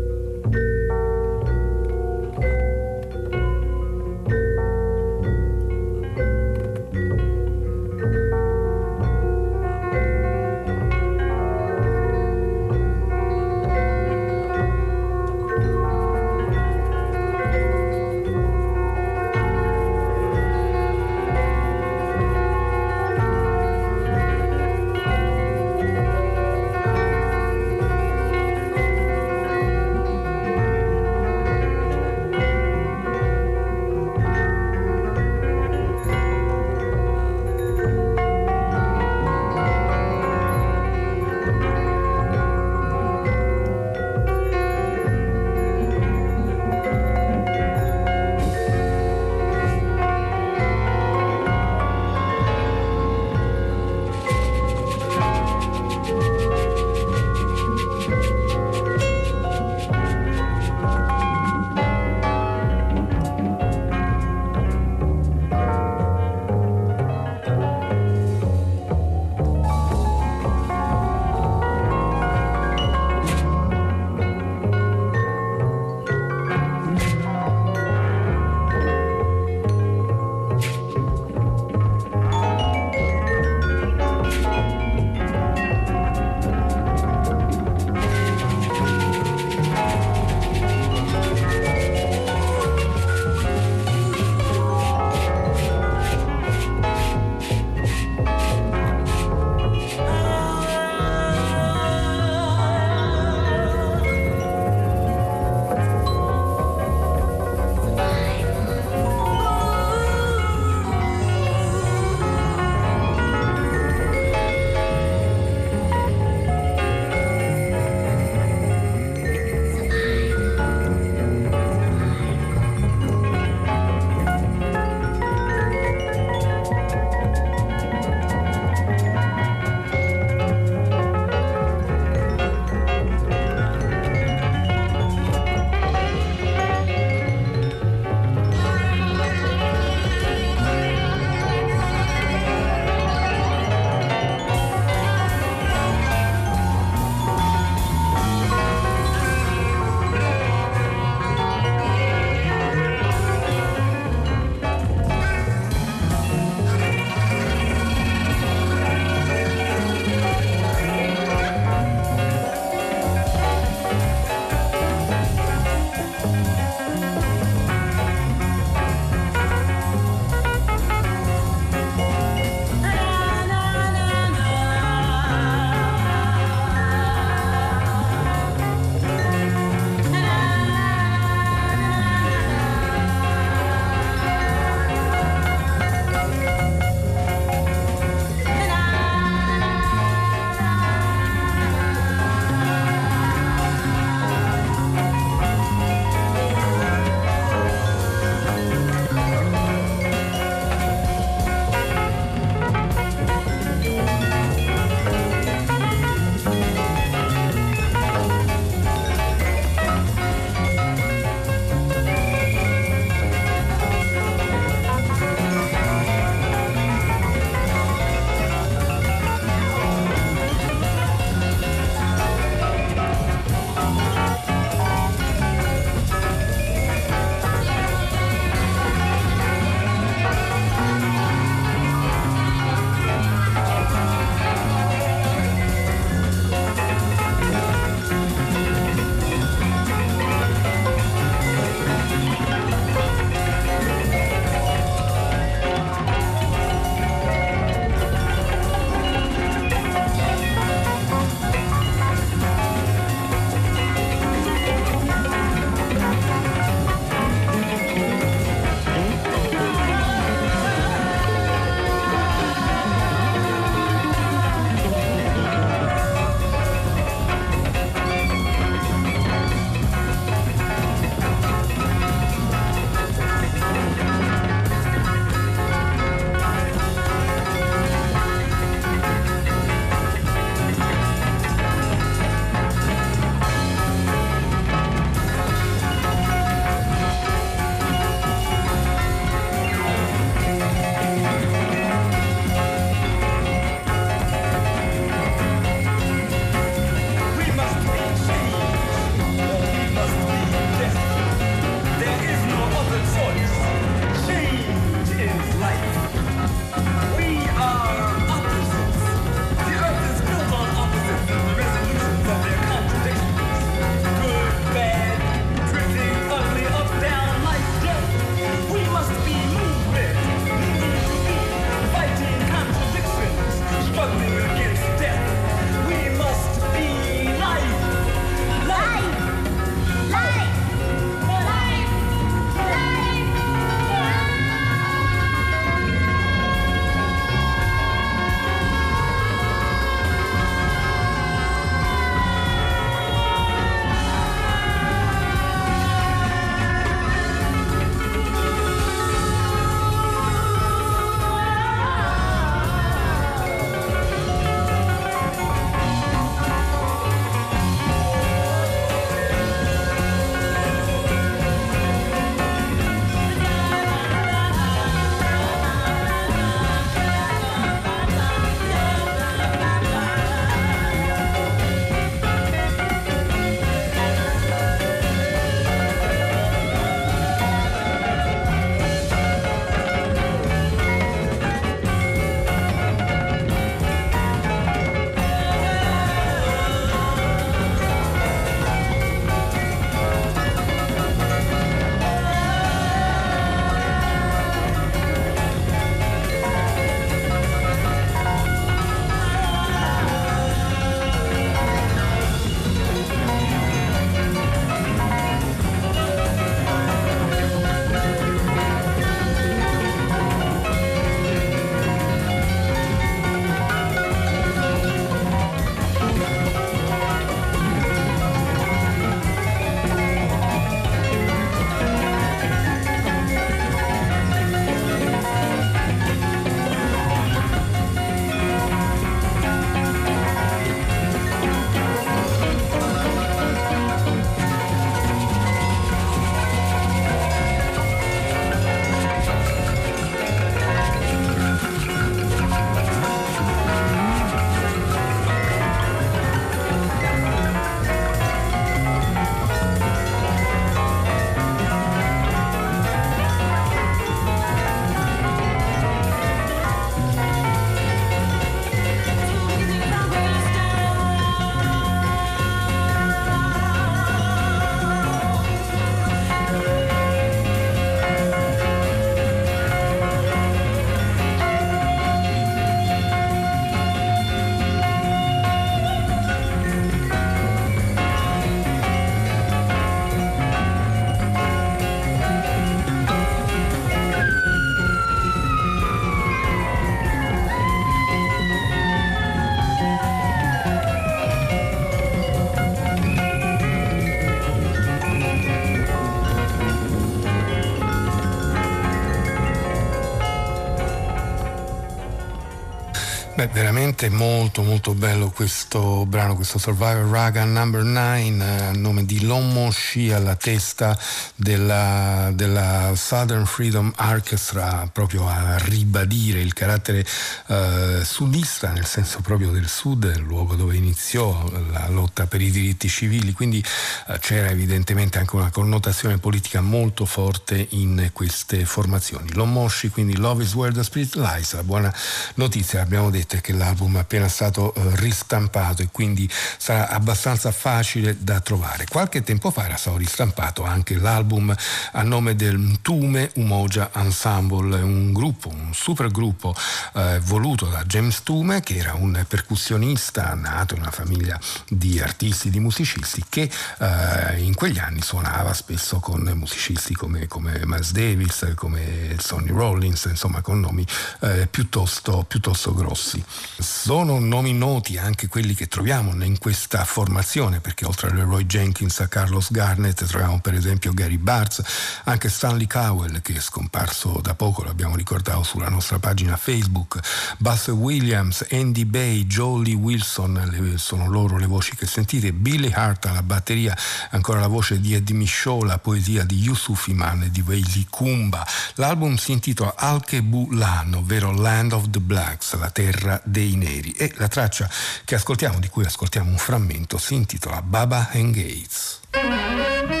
Beh, 503.41 503.47
veramente 503.47 504.07
molto 504.09 504.61
molto 504.61 504.93
bello 504.93 505.31
questo 505.31 506.05
brano, 506.05 506.35
questo 506.35 506.59
Survivor 506.59 507.09
Raga 507.09 507.43
Number 507.43 507.81
9 507.81 508.19
eh, 508.21 508.43
a 508.65 508.71
nome 508.73 509.03
di 509.03 509.25
Lon 509.25 509.51
Moshi 509.51 510.11
alla 510.11 510.35
testa 510.35 510.95
della, 511.33 512.29
della, 512.35 512.91
Southern 512.93 513.47
Freedom 513.47 513.91
Orchestra 513.97 514.87
proprio 514.93 515.27
a 515.27 515.57
ribadire 515.57 516.39
il 516.39 516.53
carattere 516.53 517.03
eh, 517.47 518.01
sudista 518.03 518.73
nel 518.73 518.85
senso 518.85 519.21
proprio 519.21 519.49
del 519.49 519.67
sud, 519.67 520.03
il 520.15 520.21
luogo 520.21 520.53
dove 520.53 520.75
iniziò 520.75 521.49
la 521.71 521.89
lotta 521.89 522.27
per 522.27 522.41
i 522.41 522.51
diritti 522.51 522.87
civili, 522.87 523.33
quindi 523.33 523.65
eh, 524.07 524.19
c'era 524.19 524.49
evidentemente 524.49 525.17
anche 525.17 525.35
una 525.35 525.49
connotazione 525.49 526.19
politica 526.19 526.61
molto 526.61 527.05
forte 527.05 527.65
in 527.71 528.11
queste 528.13 528.65
formazioni. 528.65 529.33
Lon 529.33 529.51
Moshi 529.51 529.89
quindi 529.89 530.15
Love 530.15 530.43
is 530.43 530.53
Where 530.53 530.71
the 530.71 530.83
Spirit 530.83 531.15
Lies, 531.15 531.53
la 531.53 531.63
buona 531.63 531.91
notizia 532.35 532.81
abbiamo 532.81 533.09
detto 533.09 533.29
vedete 533.31 533.41
che 533.41 533.53
l'album 533.53 533.95
è 533.95 533.99
appena 533.99 534.27
stato 534.27 534.73
eh, 534.73 534.81
ristampato 534.95 535.81
e 535.81 535.89
quindi 535.91 536.29
sarà 536.57 536.89
abbastanza 536.89 537.51
facile 537.51 538.17
da 538.19 538.41
trovare. 538.41 538.85
Qualche 538.89 539.23
tempo 539.23 539.51
fa 539.51 539.65
era 539.65 539.77
stato 539.77 539.97
ristampato 539.97 540.63
anche 540.63 540.95
l'album 540.95 541.55
a 541.93 542.03
nome 542.03 542.35
del 542.35 542.79
Tume 542.81 543.31
Umoja 543.35 543.91
Ensemble, 543.93 544.81
un 544.81 545.13
gruppo, 545.13 545.49
un 545.49 545.73
super 545.73 546.09
gruppo 546.09 546.53
eh, 546.95 547.19
voluto 547.21 547.67
da 547.67 547.83
James 547.83 548.23
Tume 548.23 548.59
che 548.61 548.75
era 548.75 548.93
un 548.93 549.23
percussionista 549.27 550.33
nato 550.33 550.75
in 550.75 550.81
una 550.81 550.91
famiglia 550.91 551.39
di 551.69 551.99
artisti, 551.99 552.49
di 552.49 552.59
musicisti 552.59 553.23
che 553.29 553.49
eh, 553.79 554.41
in 554.41 554.55
quegli 554.55 554.79
anni 554.79 555.01
suonava 555.01 555.53
spesso 555.53 555.99
con 555.99 556.21
musicisti 556.35 556.93
come, 556.93 557.27
come 557.27 557.61
Miles 557.65 557.91
Davis, 557.91 558.53
come 558.55 559.15
Sonny 559.19 559.49
Rollins, 559.49 560.05
insomma 560.05 560.41
con 560.41 560.59
nomi 560.59 560.85
eh, 561.21 561.47
piuttosto, 561.49 562.25
piuttosto 562.27 562.73
grossi 562.73 563.20
grossi. 563.21 563.59
Sono 563.61 564.19
nomi 564.19 564.53
noti 564.53 564.97
anche 564.97 565.27
quelli 565.27 565.53
che 565.53 565.67
troviamo 565.67 566.11
in 566.23 566.37
questa 566.37 566.83
formazione, 566.83 567.59
perché 567.59 567.85
oltre 567.85 568.09
a 568.09 568.13
Leroy 568.13 568.45
Jenkins 568.45 568.99
a 568.99 569.07
Carlos 569.07 569.51
Garnett 569.51 570.03
troviamo 570.05 570.39
per 570.39 570.53
esempio 570.53 570.93
Gary 570.93 571.17
Bartz, 571.17 571.61
anche 572.05 572.29
Stanley 572.29 572.67
Cowell 572.67 573.21
che 573.21 573.33
è 573.33 573.39
scomparso 573.39 574.19
da 574.21 574.35
poco, 574.35 574.63
l'abbiamo 574.63 574.95
ricordato 574.95 575.43
sulla 575.43 575.69
nostra 575.69 575.99
pagina 575.99 576.37
Facebook, 576.37 576.99
Buzz 577.37 577.67
Williams, 577.67 578.45
Andy 578.51 578.85
Bay, 578.85 579.25
Jolie 579.25 579.73
Wilson, 579.73 580.75
sono 580.77 581.07
loro 581.07 581.37
le 581.37 581.45
voci 581.45 581.75
che 581.75 581.85
sentite, 581.85 582.33
Billy 582.33 582.71
Hart 582.71 583.05
alla 583.05 583.23
batteria, 583.23 583.75
ancora 584.11 584.39
la 584.39 584.47
voce 584.47 584.79
di 584.79 584.93
Eddie 584.93 585.15
Michaud, 585.15 585.65
la 585.65 585.79
poesia 585.79 586.23
di 586.23 586.39
Yusuf 586.39 586.87
Iman 586.87 587.23
e 587.23 587.31
di 587.31 587.41
Weili 587.41 587.85
Kumba. 587.89 588.45
L'album 588.75 589.15
si 589.15 589.31
intitola 589.31 589.73
Al-Kebulan, 589.75 590.93
ovvero 590.93 591.31
Land 591.31 591.73
of 591.73 591.89
the 591.89 591.99
Blacks, 591.99 592.53
la 592.55 592.69
terra 592.69 593.10
terra 593.11 593.21
dei 593.23 593.55
neri 593.55 593.91
e 593.91 594.11
la 594.15 594.27
traccia 594.27 594.69
che 595.03 595.15
ascoltiamo, 595.15 595.59
di 595.59 595.67
cui 595.67 595.85
ascoltiamo 595.85 596.29
un 596.29 596.37
frammento, 596.37 596.97
si 596.97 597.15
intitola 597.15 597.61
Baba 597.61 598.09
and 598.13 598.33
Gates. 598.33 600.00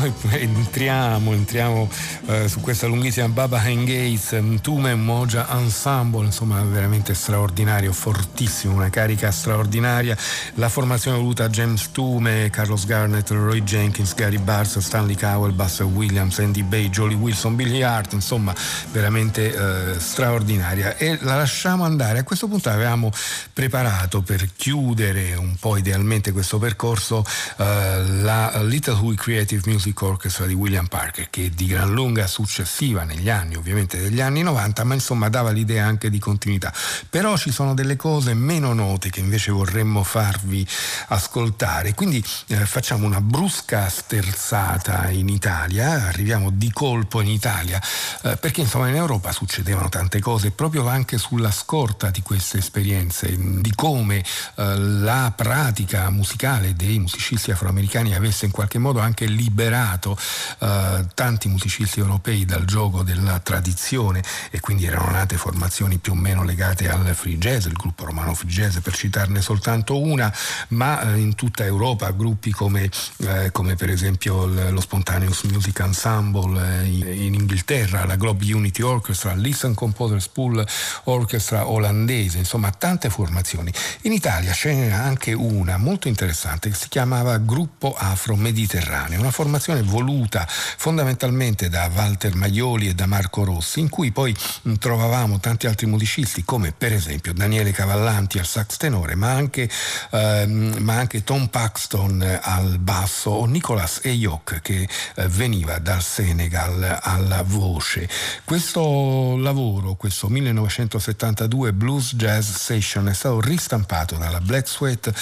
entriamo, 0.30 1.32
entriamo 1.32 1.88
eh, 2.26 2.48
su 2.48 2.60
questa 2.60 2.86
lunghissima 2.86 3.28
Baba 3.28 3.60
Gates, 3.60 4.32
Mtume 4.32 4.94
Moja 4.94 5.46
Ensemble, 5.50 6.24
insomma 6.24 6.62
veramente 6.62 7.14
straordinario, 7.14 7.92
fortissimo, 7.92 8.74
una 8.74 8.90
carica 8.90 9.30
straordinaria. 9.30 10.16
La 10.54 10.68
formazione 10.68 11.18
voluta 11.18 11.48
James 11.48 11.90
Tume, 11.92 12.48
Carlos 12.50 12.86
Garnett, 12.86 13.30
Roy 13.30 13.62
Jenkins, 13.62 14.14
Gary 14.14 14.38
Bars, 14.38 14.78
Stanley 14.78 15.16
Cowell, 15.16 15.52
Buster 15.52 15.86
Williams, 15.86 16.38
Andy 16.38 16.62
Bay, 16.62 16.88
Jolly 16.88 17.14
Wilson, 17.14 17.56
Billy 17.56 17.82
Hart, 17.82 18.12
insomma 18.14 18.54
veramente 18.92 19.52
eh, 19.52 20.00
straordinaria. 20.00 20.96
E 20.96 21.18
la 21.22 21.36
lasciamo 21.36 21.84
andare. 21.84 22.20
A 22.20 22.24
questo 22.24 22.48
punto 22.48 22.70
avevamo 22.70 23.10
preparato 23.52 24.22
per 24.22 24.48
chiudere 24.56 25.34
un 25.34 25.56
po' 25.58 25.76
idealmente 25.76 26.32
questo 26.32 26.58
percorso 26.58 27.24
eh, 27.58 28.04
la 28.22 28.62
Little 28.62 28.94
Who 28.94 29.14
Creative 29.14 29.62
Music 29.66 29.89
Orchestra 29.98 30.46
di 30.46 30.54
William 30.54 30.86
Parker, 30.86 31.30
che 31.30 31.46
è 31.46 31.48
di 31.48 31.66
gran 31.66 31.92
lunga 31.92 32.26
successiva 32.26 33.04
negli 33.04 33.28
anni 33.28 33.56
ovviamente 33.56 33.98
degli 33.98 34.20
anni 34.20 34.42
90 34.42 34.84
ma 34.84 34.94
insomma 34.94 35.28
dava 35.28 35.50
l'idea 35.50 35.86
anche 35.86 36.10
di 36.10 36.18
continuità. 36.18 36.72
Però 37.08 37.36
ci 37.36 37.50
sono 37.50 37.74
delle 37.74 37.96
cose 37.96 38.34
meno 38.34 38.72
note 38.72 39.10
che 39.10 39.20
invece 39.20 39.52
vorremmo 39.52 40.02
farvi 40.02 40.66
ascoltare. 41.08 41.94
Quindi 41.94 42.24
eh, 42.48 42.66
facciamo 42.66 43.06
una 43.06 43.20
brusca 43.20 43.88
sterzata 43.88 45.10
in 45.10 45.28
Italia 45.28 46.08
arriviamo 46.08 46.50
di 46.50 46.70
colpo 46.72 47.20
in 47.20 47.28
Italia 47.28 47.80
eh, 48.22 48.36
perché 48.36 48.62
insomma 48.62 48.88
in 48.88 48.96
Europa 48.96 49.32
succedevano 49.32 49.88
tante 49.88 50.20
cose 50.20 50.50
proprio 50.50 50.86
anche 50.88 51.18
sulla 51.18 51.50
scorta 51.50 52.10
di 52.10 52.22
queste 52.22 52.58
esperienze 52.58 53.34
di 53.36 53.72
come 53.74 54.18
eh, 54.18 54.76
la 54.76 55.32
pratica 55.34 56.10
musicale 56.10 56.74
dei 56.74 56.98
musicisti 56.98 57.50
afroamericani 57.50 58.14
avesse 58.14 58.46
in 58.46 58.50
qualche 58.50 58.78
modo 58.78 59.00
anche 59.00 59.26
liberato 59.26 59.79
eh, 59.80 61.06
tanti 61.14 61.48
musicisti 61.48 62.00
europei 62.00 62.44
dal 62.44 62.64
gioco 62.64 63.02
della 63.02 63.38
tradizione 63.38 64.22
e 64.50 64.60
quindi 64.60 64.84
erano 64.84 65.10
nate 65.10 65.36
formazioni 65.36 65.98
più 65.98 66.12
o 66.12 66.16
meno 66.16 66.44
legate 66.44 66.88
al 66.88 67.14
free 67.14 67.38
jazz, 67.38 67.66
il 67.66 67.72
gruppo 67.72 68.04
romano 68.04 68.34
free 68.34 68.50
jazz 68.50 68.78
per 68.78 68.94
citarne 68.94 69.40
soltanto 69.40 70.00
una, 70.00 70.32
ma 70.68 71.14
eh, 71.14 71.18
in 71.18 71.34
tutta 71.34 71.64
Europa 71.64 72.10
gruppi 72.10 72.50
come, 72.50 72.90
eh, 73.18 73.50
come 73.52 73.74
per 73.76 73.90
esempio 73.90 74.46
lo 74.46 74.80
Spontaneous 74.80 75.42
Music 75.42 75.78
Ensemble 75.80 76.82
eh, 76.82 77.24
in 77.24 77.34
Inghilterra, 77.34 78.04
la 78.04 78.16
Globe 78.16 78.52
Unity 78.52 78.82
Orchestra, 78.82 79.34
Listen 79.34 79.74
Composers 79.74 80.28
Pool 80.28 80.66
Orchestra 81.04 81.68
olandese, 81.68 82.38
insomma 82.38 82.70
tante 82.70 83.10
formazioni. 83.10 83.72
In 84.02 84.12
Italia 84.12 84.52
ce 84.52 84.74
n'era 84.74 85.02
anche 85.02 85.32
una 85.32 85.76
molto 85.76 86.08
interessante 86.08 86.70
che 86.70 86.76
si 86.76 86.88
chiamava 86.88 87.38
Gruppo 87.38 87.94
Afro 87.96 88.36
Mediterraneo, 88.36 89.20
una 89.20 89.30
formazione 89.30 89.69
voluta 89.82 90.46
fondamentalmente 90.48 91.68
da 91.68 91.90
Walter 91.92 92.34
Maioli 92.34 92.88
e 92.88 92.94
da 92.94 93.06
Marco 93.06 93.44
Rossi, 93.44 93.80
in 93.80 93.88
cui 93.88 94.10
poi 94.12 94.34
trovavamo 94.78 95.40
tanti 95.40 95.66
altri 95.66 95.86
musicisti 95.86 96.44
come 96.44 96.72
per 96.72 96.92
esempio 96.92 97.32
Daniele 97.32 97.72
Cavallanti 97.72 98.38
al 98.38 98.46
sax 98.46 98.76
tenore, 98.76 99.14
ma 99.14 99.30
anche, 99.30 99.68
ehm, 100.10 100.76
ma 100.80 100.94
anche 100.94 101.24
Tom 101.24 101.46
Paxton 101.48 102.38
al 102.42 102.78
basso 102.78 103.30
o 103.30 103.44
Nicolas 103.46 104.00
Eyok 104.02 104.60
che 104.60 104.88
eh, 105.14 105.28
veniva 105.28 105.78
dal 105.78 106.02
Senegal 106.02 106.98
alla 107.02 107.42
voce. 107.42 108.08
Questo 108.44 109.36
lavoro, 109.36 109.94
questo 109.94 110.28
1972 110.28 111.72
Blues 111.72 112.14
Jazz 112.14 112.50
Session 112.50 113.08
è 113.08 113.14
stato 113.14 113.40
ristampato 113.40 114.16
dalla 114.16 114.40
Black 114.40 114.68
Sweat 114.68 115.12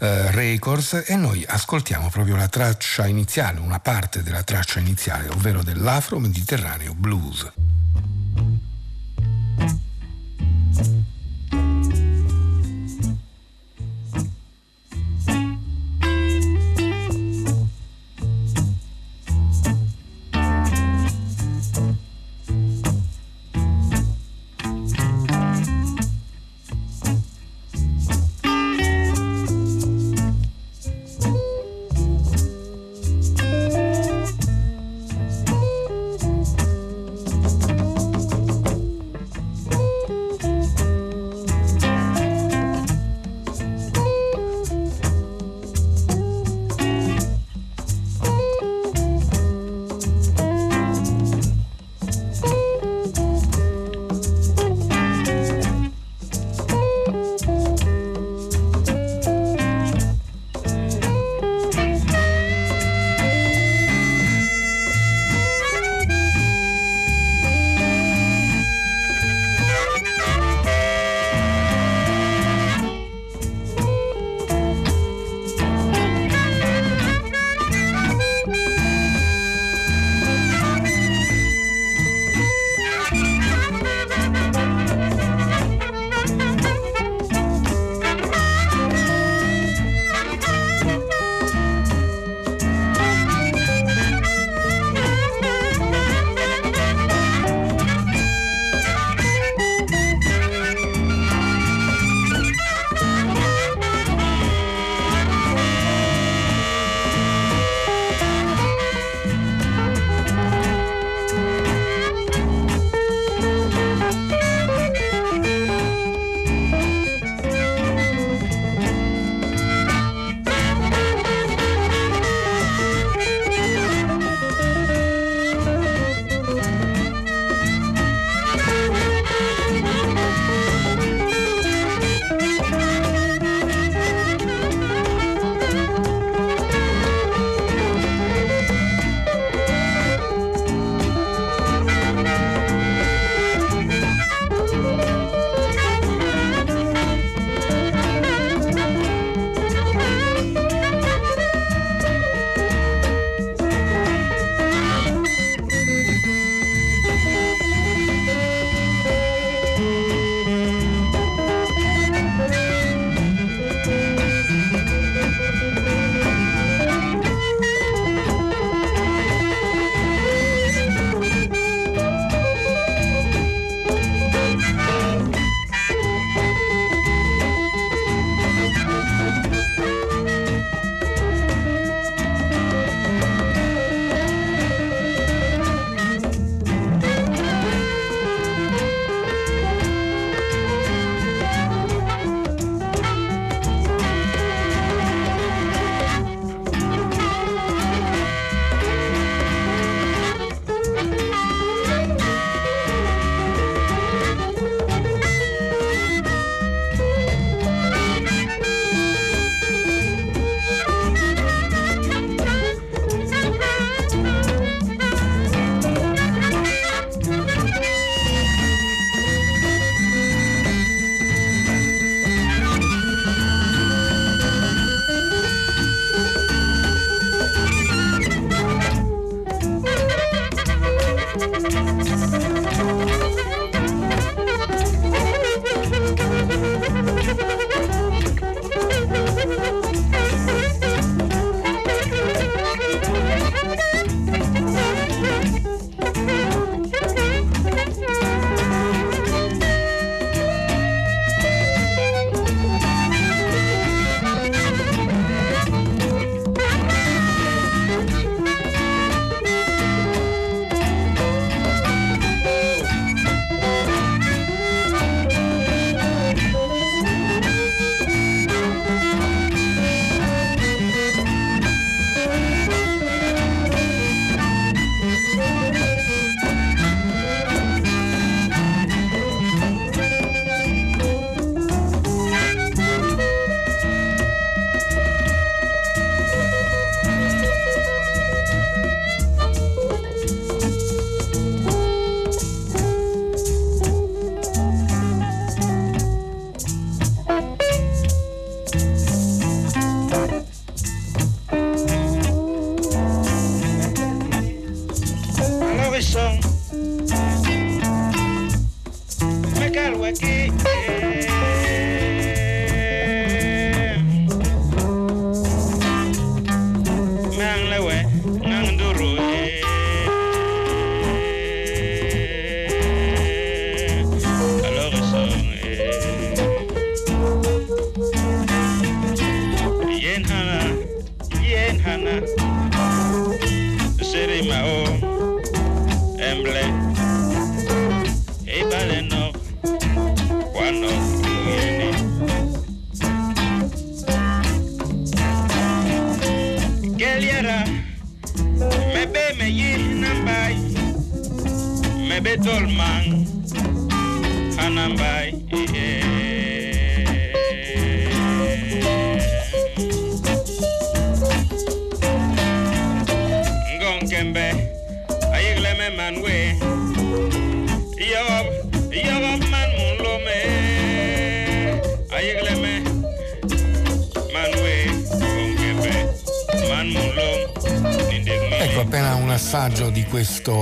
eh, 0.00 0.30
Records 0.30 1.04
e 1.06 1.16
noi 1.16 1.44
ascoltiamo 1.46 2.08
proprio 2.10 2.36
la 2.36 2.48
traccia 2.48 3.06
iniziale, 3.06 3.58
una 3.60 3.80
parte 3.80 3.97
della 4.22 4.44
traccia 4.44 4.78
iniziale, 4.78 5.28
ovvero 5.28 5.62
dell'Afro 5.62 6.18
Mediterraneo 6.20 6.94
Blues. 6.94 7.50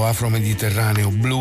Afro-mediterraneo 0.06 1.10
blues, 1.10 1.35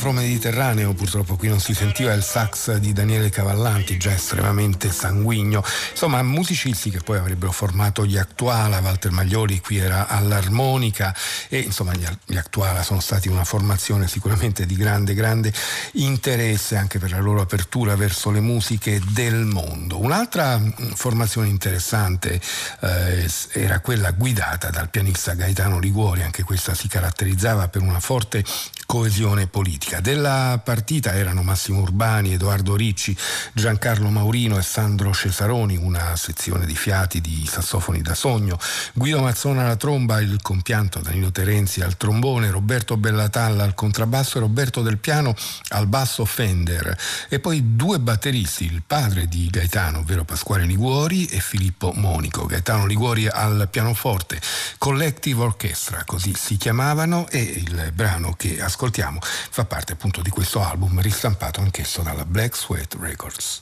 afro-mediterraneo, 0.00 0.94
purtroppo 0.94 1.36
qui 1.36 1.48
non 1.48 1.60
si 1.60 1.74
sentiva 1.74 2.14
il 2.14 2.22
sax 2.22 2.76
di 2.76 2.94
Daniele 2.94 3.28
Cavallanti, 3.28 3.98
già 3.98 4.10
estremamente 4.12 4.90
sanguigno, 4.90 5.62
insomma 5.90 6.22
musicisti 6.22 6.88
che 6.88 7.00
poi 7.00 7.18
avrebbero 7.18 7.52
formato 7.52 8.06
gli 8.06 8.16
Actuala, 8.16 8.78
Walter 8.78 9.10
Maglioli 9.10 9.60
qui 9.60 9.76
era 9.76 10.08
all'armonica 10.08 11.14
e 11.50 11.58
insomma 11.58 11.92
gli, 11.92 12.06
gli 12.24 12.38
Actuala 12.38 12.82
sono 12.82 13.00
stati 13.00 13.28
una 13.28 13.44
formazione 13.44 14.08
sicuramente 14.08 14.64
di 14.64 14.74
grande, 14.74 15.12
grande 15.12 15.52
interesse 15.92 16.76
anche 16.76 16.98
per 16.98 17.10
la 17.10 17.20
loro 17.20 17.42
apertura 17.42 17.94
verso 17.94 18.30
le 18.30 18.40
musiche 18.40 19.02
del 19.10 19.44
mondo. 19.44 20.00
Un'altra 20.00 20.56
mm, 20.56 20.70
formazione 20.94 21.48
interessante 21.48 22.40
eh, 22.80 23.30
era 23.52 23.80
quella 23.80 24.12
guidata 24.12 24.70
dal 24.70 24.88
pianista 24.88 25.34
Gaetano 25.34 25.78
Liguori 25.78 26.22
anche 26.22 26.42
questa 26.42 26.74
si 26.74 26.88
caratterizzava 26.88 27.68
per 27.68 27.82
una 27.82 28.00
forte 28.00 28.42
coesione 28.90 29.46
politica. 29.46 30.00
Della 30.00 30.60
partita 30.64 31.14
erano 31.14 31.44
Massimo 31.44 31.78
Urbani, 31.78 32.32
Edoardo 32.32 32.74
Ricci, 32.74 33.16
Giancarlo 33.52 34.08
Maurino 34.08 34.58
e 34.58 34.62
Sandro 34.62 35.12
Cesaroni, 35.12 35.76
una 35.76 36.16
sezione 36.16 36.66
di 36.66 36.74
fiati 36.74 37.20
di 37.20 37.46
sassofoni 37.48 38.02
da 38.02 38.16
sogno, 38.16 38.58
Guido 38.92 39.20
Mazzona 39.20 39.62
alla 39.62 39.76
tromba, 39.76 40.20
il 40.20 40.42
compianto 40.42 40.98
Danilo 40.98 41.30
Terenzi 41.30 41.82
al 41.82 41.96
trombone, 41.96 42.50
Roberto 42.50 42.96
Bellatalla 42.96 43.62
al 43.62 43.74
contrabbasso 43.74 44.38
e 44.38 44.40
Roberto 44.40 44.82
Del 44.82 44.98
Piano 44.98 45.36
al 45.68 45.86
basso 45.86 46.24
Fender 46.24 46.98
e 47.28 47.38
poi 47.38 47.76
due 47.76 48.00
batteristi, 48.00 48.64
il 48.64 48.82
padre 48.84 49.28
di 49.28 49.46
Gaetano, 49.50 49.98
ovvero 49.98 50.24
Pasquale 50.24 50.64
Liguori 50.64 51.26
e 51.26 51.38
Filippo 51.38 51.92
Monico. 51.94 52.44
Gaetano 52.44 52.86
Liguori 52.86 53.28
al 53.28 53.68
pianoforte, 53.70 54.40
Collective 54.78 55.42
Orchestra 55.42 56.02
così 56.04 56.34
si 56.34 56.56
chiamavano, 56.56 57.28
e 57.28 57.38
il 57.38 57.92
brano 57.94 58.32
che 58.32 58.60
ascoltiamo 58.60 58.78
fa 59.20 59.66
parte 59.66 59.92
appunto 59.92 60.22
di 60.22 60.30
questo 60.30 60.62
album 60.62 61.00
ristampato 61.02 61.60
anch'esso 61.60 62.00
dalla 62.00 62.24
Black 62.24 62.56
Sweat 62.56 62.96
Records. 62.98 63.60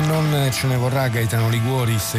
Non 0.00 0.48
ce 0.52 0.66
ne 0.66 0.76
vorrà 0.76 1.08
Gaetano 1.08 1.48
Liguori 1.48 1.98
se 1.98 2.18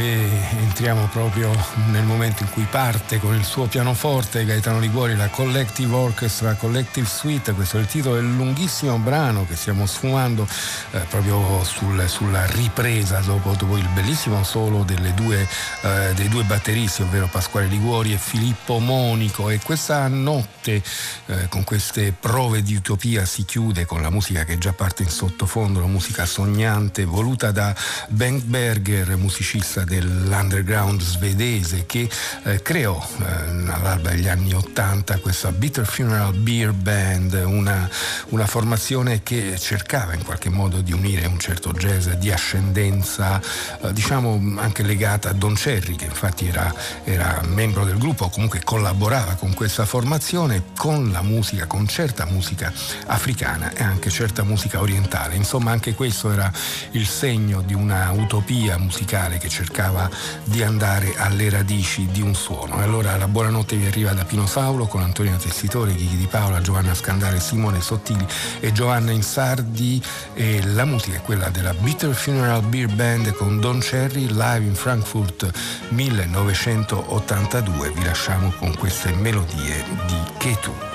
entriamo 0.59 1.07
proprio 1.11 1.51
nel 1.91 2.03
momento 2.03 2.43
in 2.43 2.49
cui 2.49 2.65
parte 2.69 3.19
con 3.19 3.35
il 3.35 3.43
suo 3.43 3.65
pianoforte. 3.65 4.45
Gaetano 4.45 4.79
Liguori, 4.79 5.15
la 5.15 5.29
Collective 5.29 5.93
Orchestra, 5.93 6.55
Collective 6.55 7.07
Suite, 7.07 7.53
questo 7.53 7.77
è 7.77 7.81
il 7.81 7.85
titolo 7.85 8.15
del 8.15 8.35
lunghissimo 8.35 8.97
brano 8.97 9.45
che 9.45 9.55
stiamo 9.55 9.85
sfumando 9.85 10.47
eh, 10.91 10.99
proprio 11.09 11.63
sul, 11.63 12.07
sulla 12.07 12.45
ripresa 12.45 13.19
dopo, 13.19 13.53
dopo, 13.53 13.77
il 13.77 13.87
bellissimo 13.89 14.43
solo 14.43 14.85
due, 15.15 15.47
eh, 15.81 16.13
dei 16.15 16.29
due 16.29 16.43
batteristi, 16.43 17.01
ovvero 17.03 17.27
Pasquale 17.27 17.67
Liguori 17.67 18.13
e 18.13 18.17
Filippo 18.17 18.79
Monico. 18.79 19.49
E 19.49 19.59
questa 19.63 20.07
notte 20.07 20.81
eh, 21.25 21.47
con 21.49 21.63
queste 21.63 22.13
prove 22.17 22.63
di 22.63 22.75
utopia 22.75 23.25
si 23.25 23.45
chiude 23.45 23.85
con 23.85 24.01
la 24.01 24.09
musica 24.09 24.43
che 24.45 24.57
già 24.57 24.73
parte 24.73 25.03
in 25.03 25.09
sottofondo, 25.09 25.79
la 25.79 25.87
musica 25.87 26.25
sognante 26.25 27.05
voluta 27.05 27.51
da 27.51 27.66
Bengt 28.09 28.45
Berger, 28.45 29.15
musicista 29.17 29.83
dell'underground 29.83 31.01
svedese 31.01 31.85
che 31.85 32.09
eh, 32.43 32.61
creò 32.61 33.05
eh, 33.19 33.23
all'alba 33.71 34.09
degli 34.09 34.27
anni 34.27 34.53
Ottanta 34.53 35.17
questa 35.19 35.51
Bitter 35.51 35.85
Funeral 35.85 36.33
Beer 36.33 36.71
Band, 36.73 37.33
una, 37.45 37.89
una, 38.29 38.45
formazione 38.45 39.23
che 39.23 39.57
cercava 39.59 40.13
in 40.13 40.23
qualche 40.23 40.49
modo 40.49 40.81
di 40.81 40.93
unire 40.93 41.25
un 41.25 41.39
certo 41.39 41.71
jazz 41.73 42.07
di 42.09 42.31
ascendenza, 42.31 43.41
eh, 43.81 43.93
diciamo 43.93 44.59
anche 44.59 44.83
legata 44.83 45.29
a 45.29 45.33
Don 45.33 45.53
Cherry, 45.53 45.95
che 45.95 46.05
infatti 46.05 46.47
era, 46.47 46.73
era 47.03 47.41
membro 47.47 47.83
del 47.83 47.97
gruppo, 47.97 48.25
o 48.25 48.29
comunque 48.29 48.61
collaborava 48.63 49.33
con 49.33 49.53
questa 49.53 49.85
formazione, 49.85 50.63
con 50.77 51.11
la 51.11 51.21
musica, 51.21 51.65
con 51.65 51.87
certa 51.87 52.25
musica 52.25 52.71
africana 53.07 53.73
e 53.73 53.83
anche 53.83 54.09
certa 54.09 54.43
musica 54.43 54.79
orientale. 54.79 55.35
Insomma, 55.35 55.71
anche 55.71 55.93
questo 55.93 56.31
era 56.31 56.51
il 56.91 57.07
segno 57.07 57.56
di 57.61 57.73
una 57.73 58.11
utopia 58.11 58.77
musicale 58.77 59.37
che 59.37 59.49
cercava 59.49 60.09
di 60.43 60.63
andare 60.63 61.13
alle 61.17 61.49
radici 61.49 62.07
di 62.11 62.21
un 62.21 62.35
suono. 62.35 62.79
E 62.79 62.83
allora 62.83 63.15
la 63.17 63.27
buonanotte 63.27 63.75
vi 63.75 63.85
arriva 63.85 64.13
da 64.13 64.25
Pino 64.25 64.45
Saulo 64.45 64.87
con 64.87 65.01
Antonio 65.01 65.35
Tessitore, 65.37 65.93
Ghighi 65.93 66.17
di 66.17 66.27
Paola, 66.27 66.61
Giovanna 66.61 66.93
Scandale, 66.93 67.39
Simone 67.39 67.81
Sottili 67.81 68.25
e 68.59 68.71
Giovanna 68.71 69.11
Insardi 69.11 70.01
e 70.33 70.63
la 70.65 70.85
musica 70.85 71.17
è 71.17 71.21
quella 71.21 71.49
della 71.49 71.73
Bitter 71.73 72.13
Funeral 72.13 72.63
Beer 72.63 72.93
Band 72.93 73.33
con 73.33 73.59
Don 73.59 73.79
Cherry 73.79 74.27
live 74.27 74.65
in 74.65 74.75
Frankfurt 74.75 75.49
1982. 75.89 77.91
Vi 77.91 78.03
lasciamo 78.03 78.51
con 78.57 78.75
queste 78.75 79.11
melodie 79.13 79.83
di 80.07 80.17
Ketu. 80.37 80.86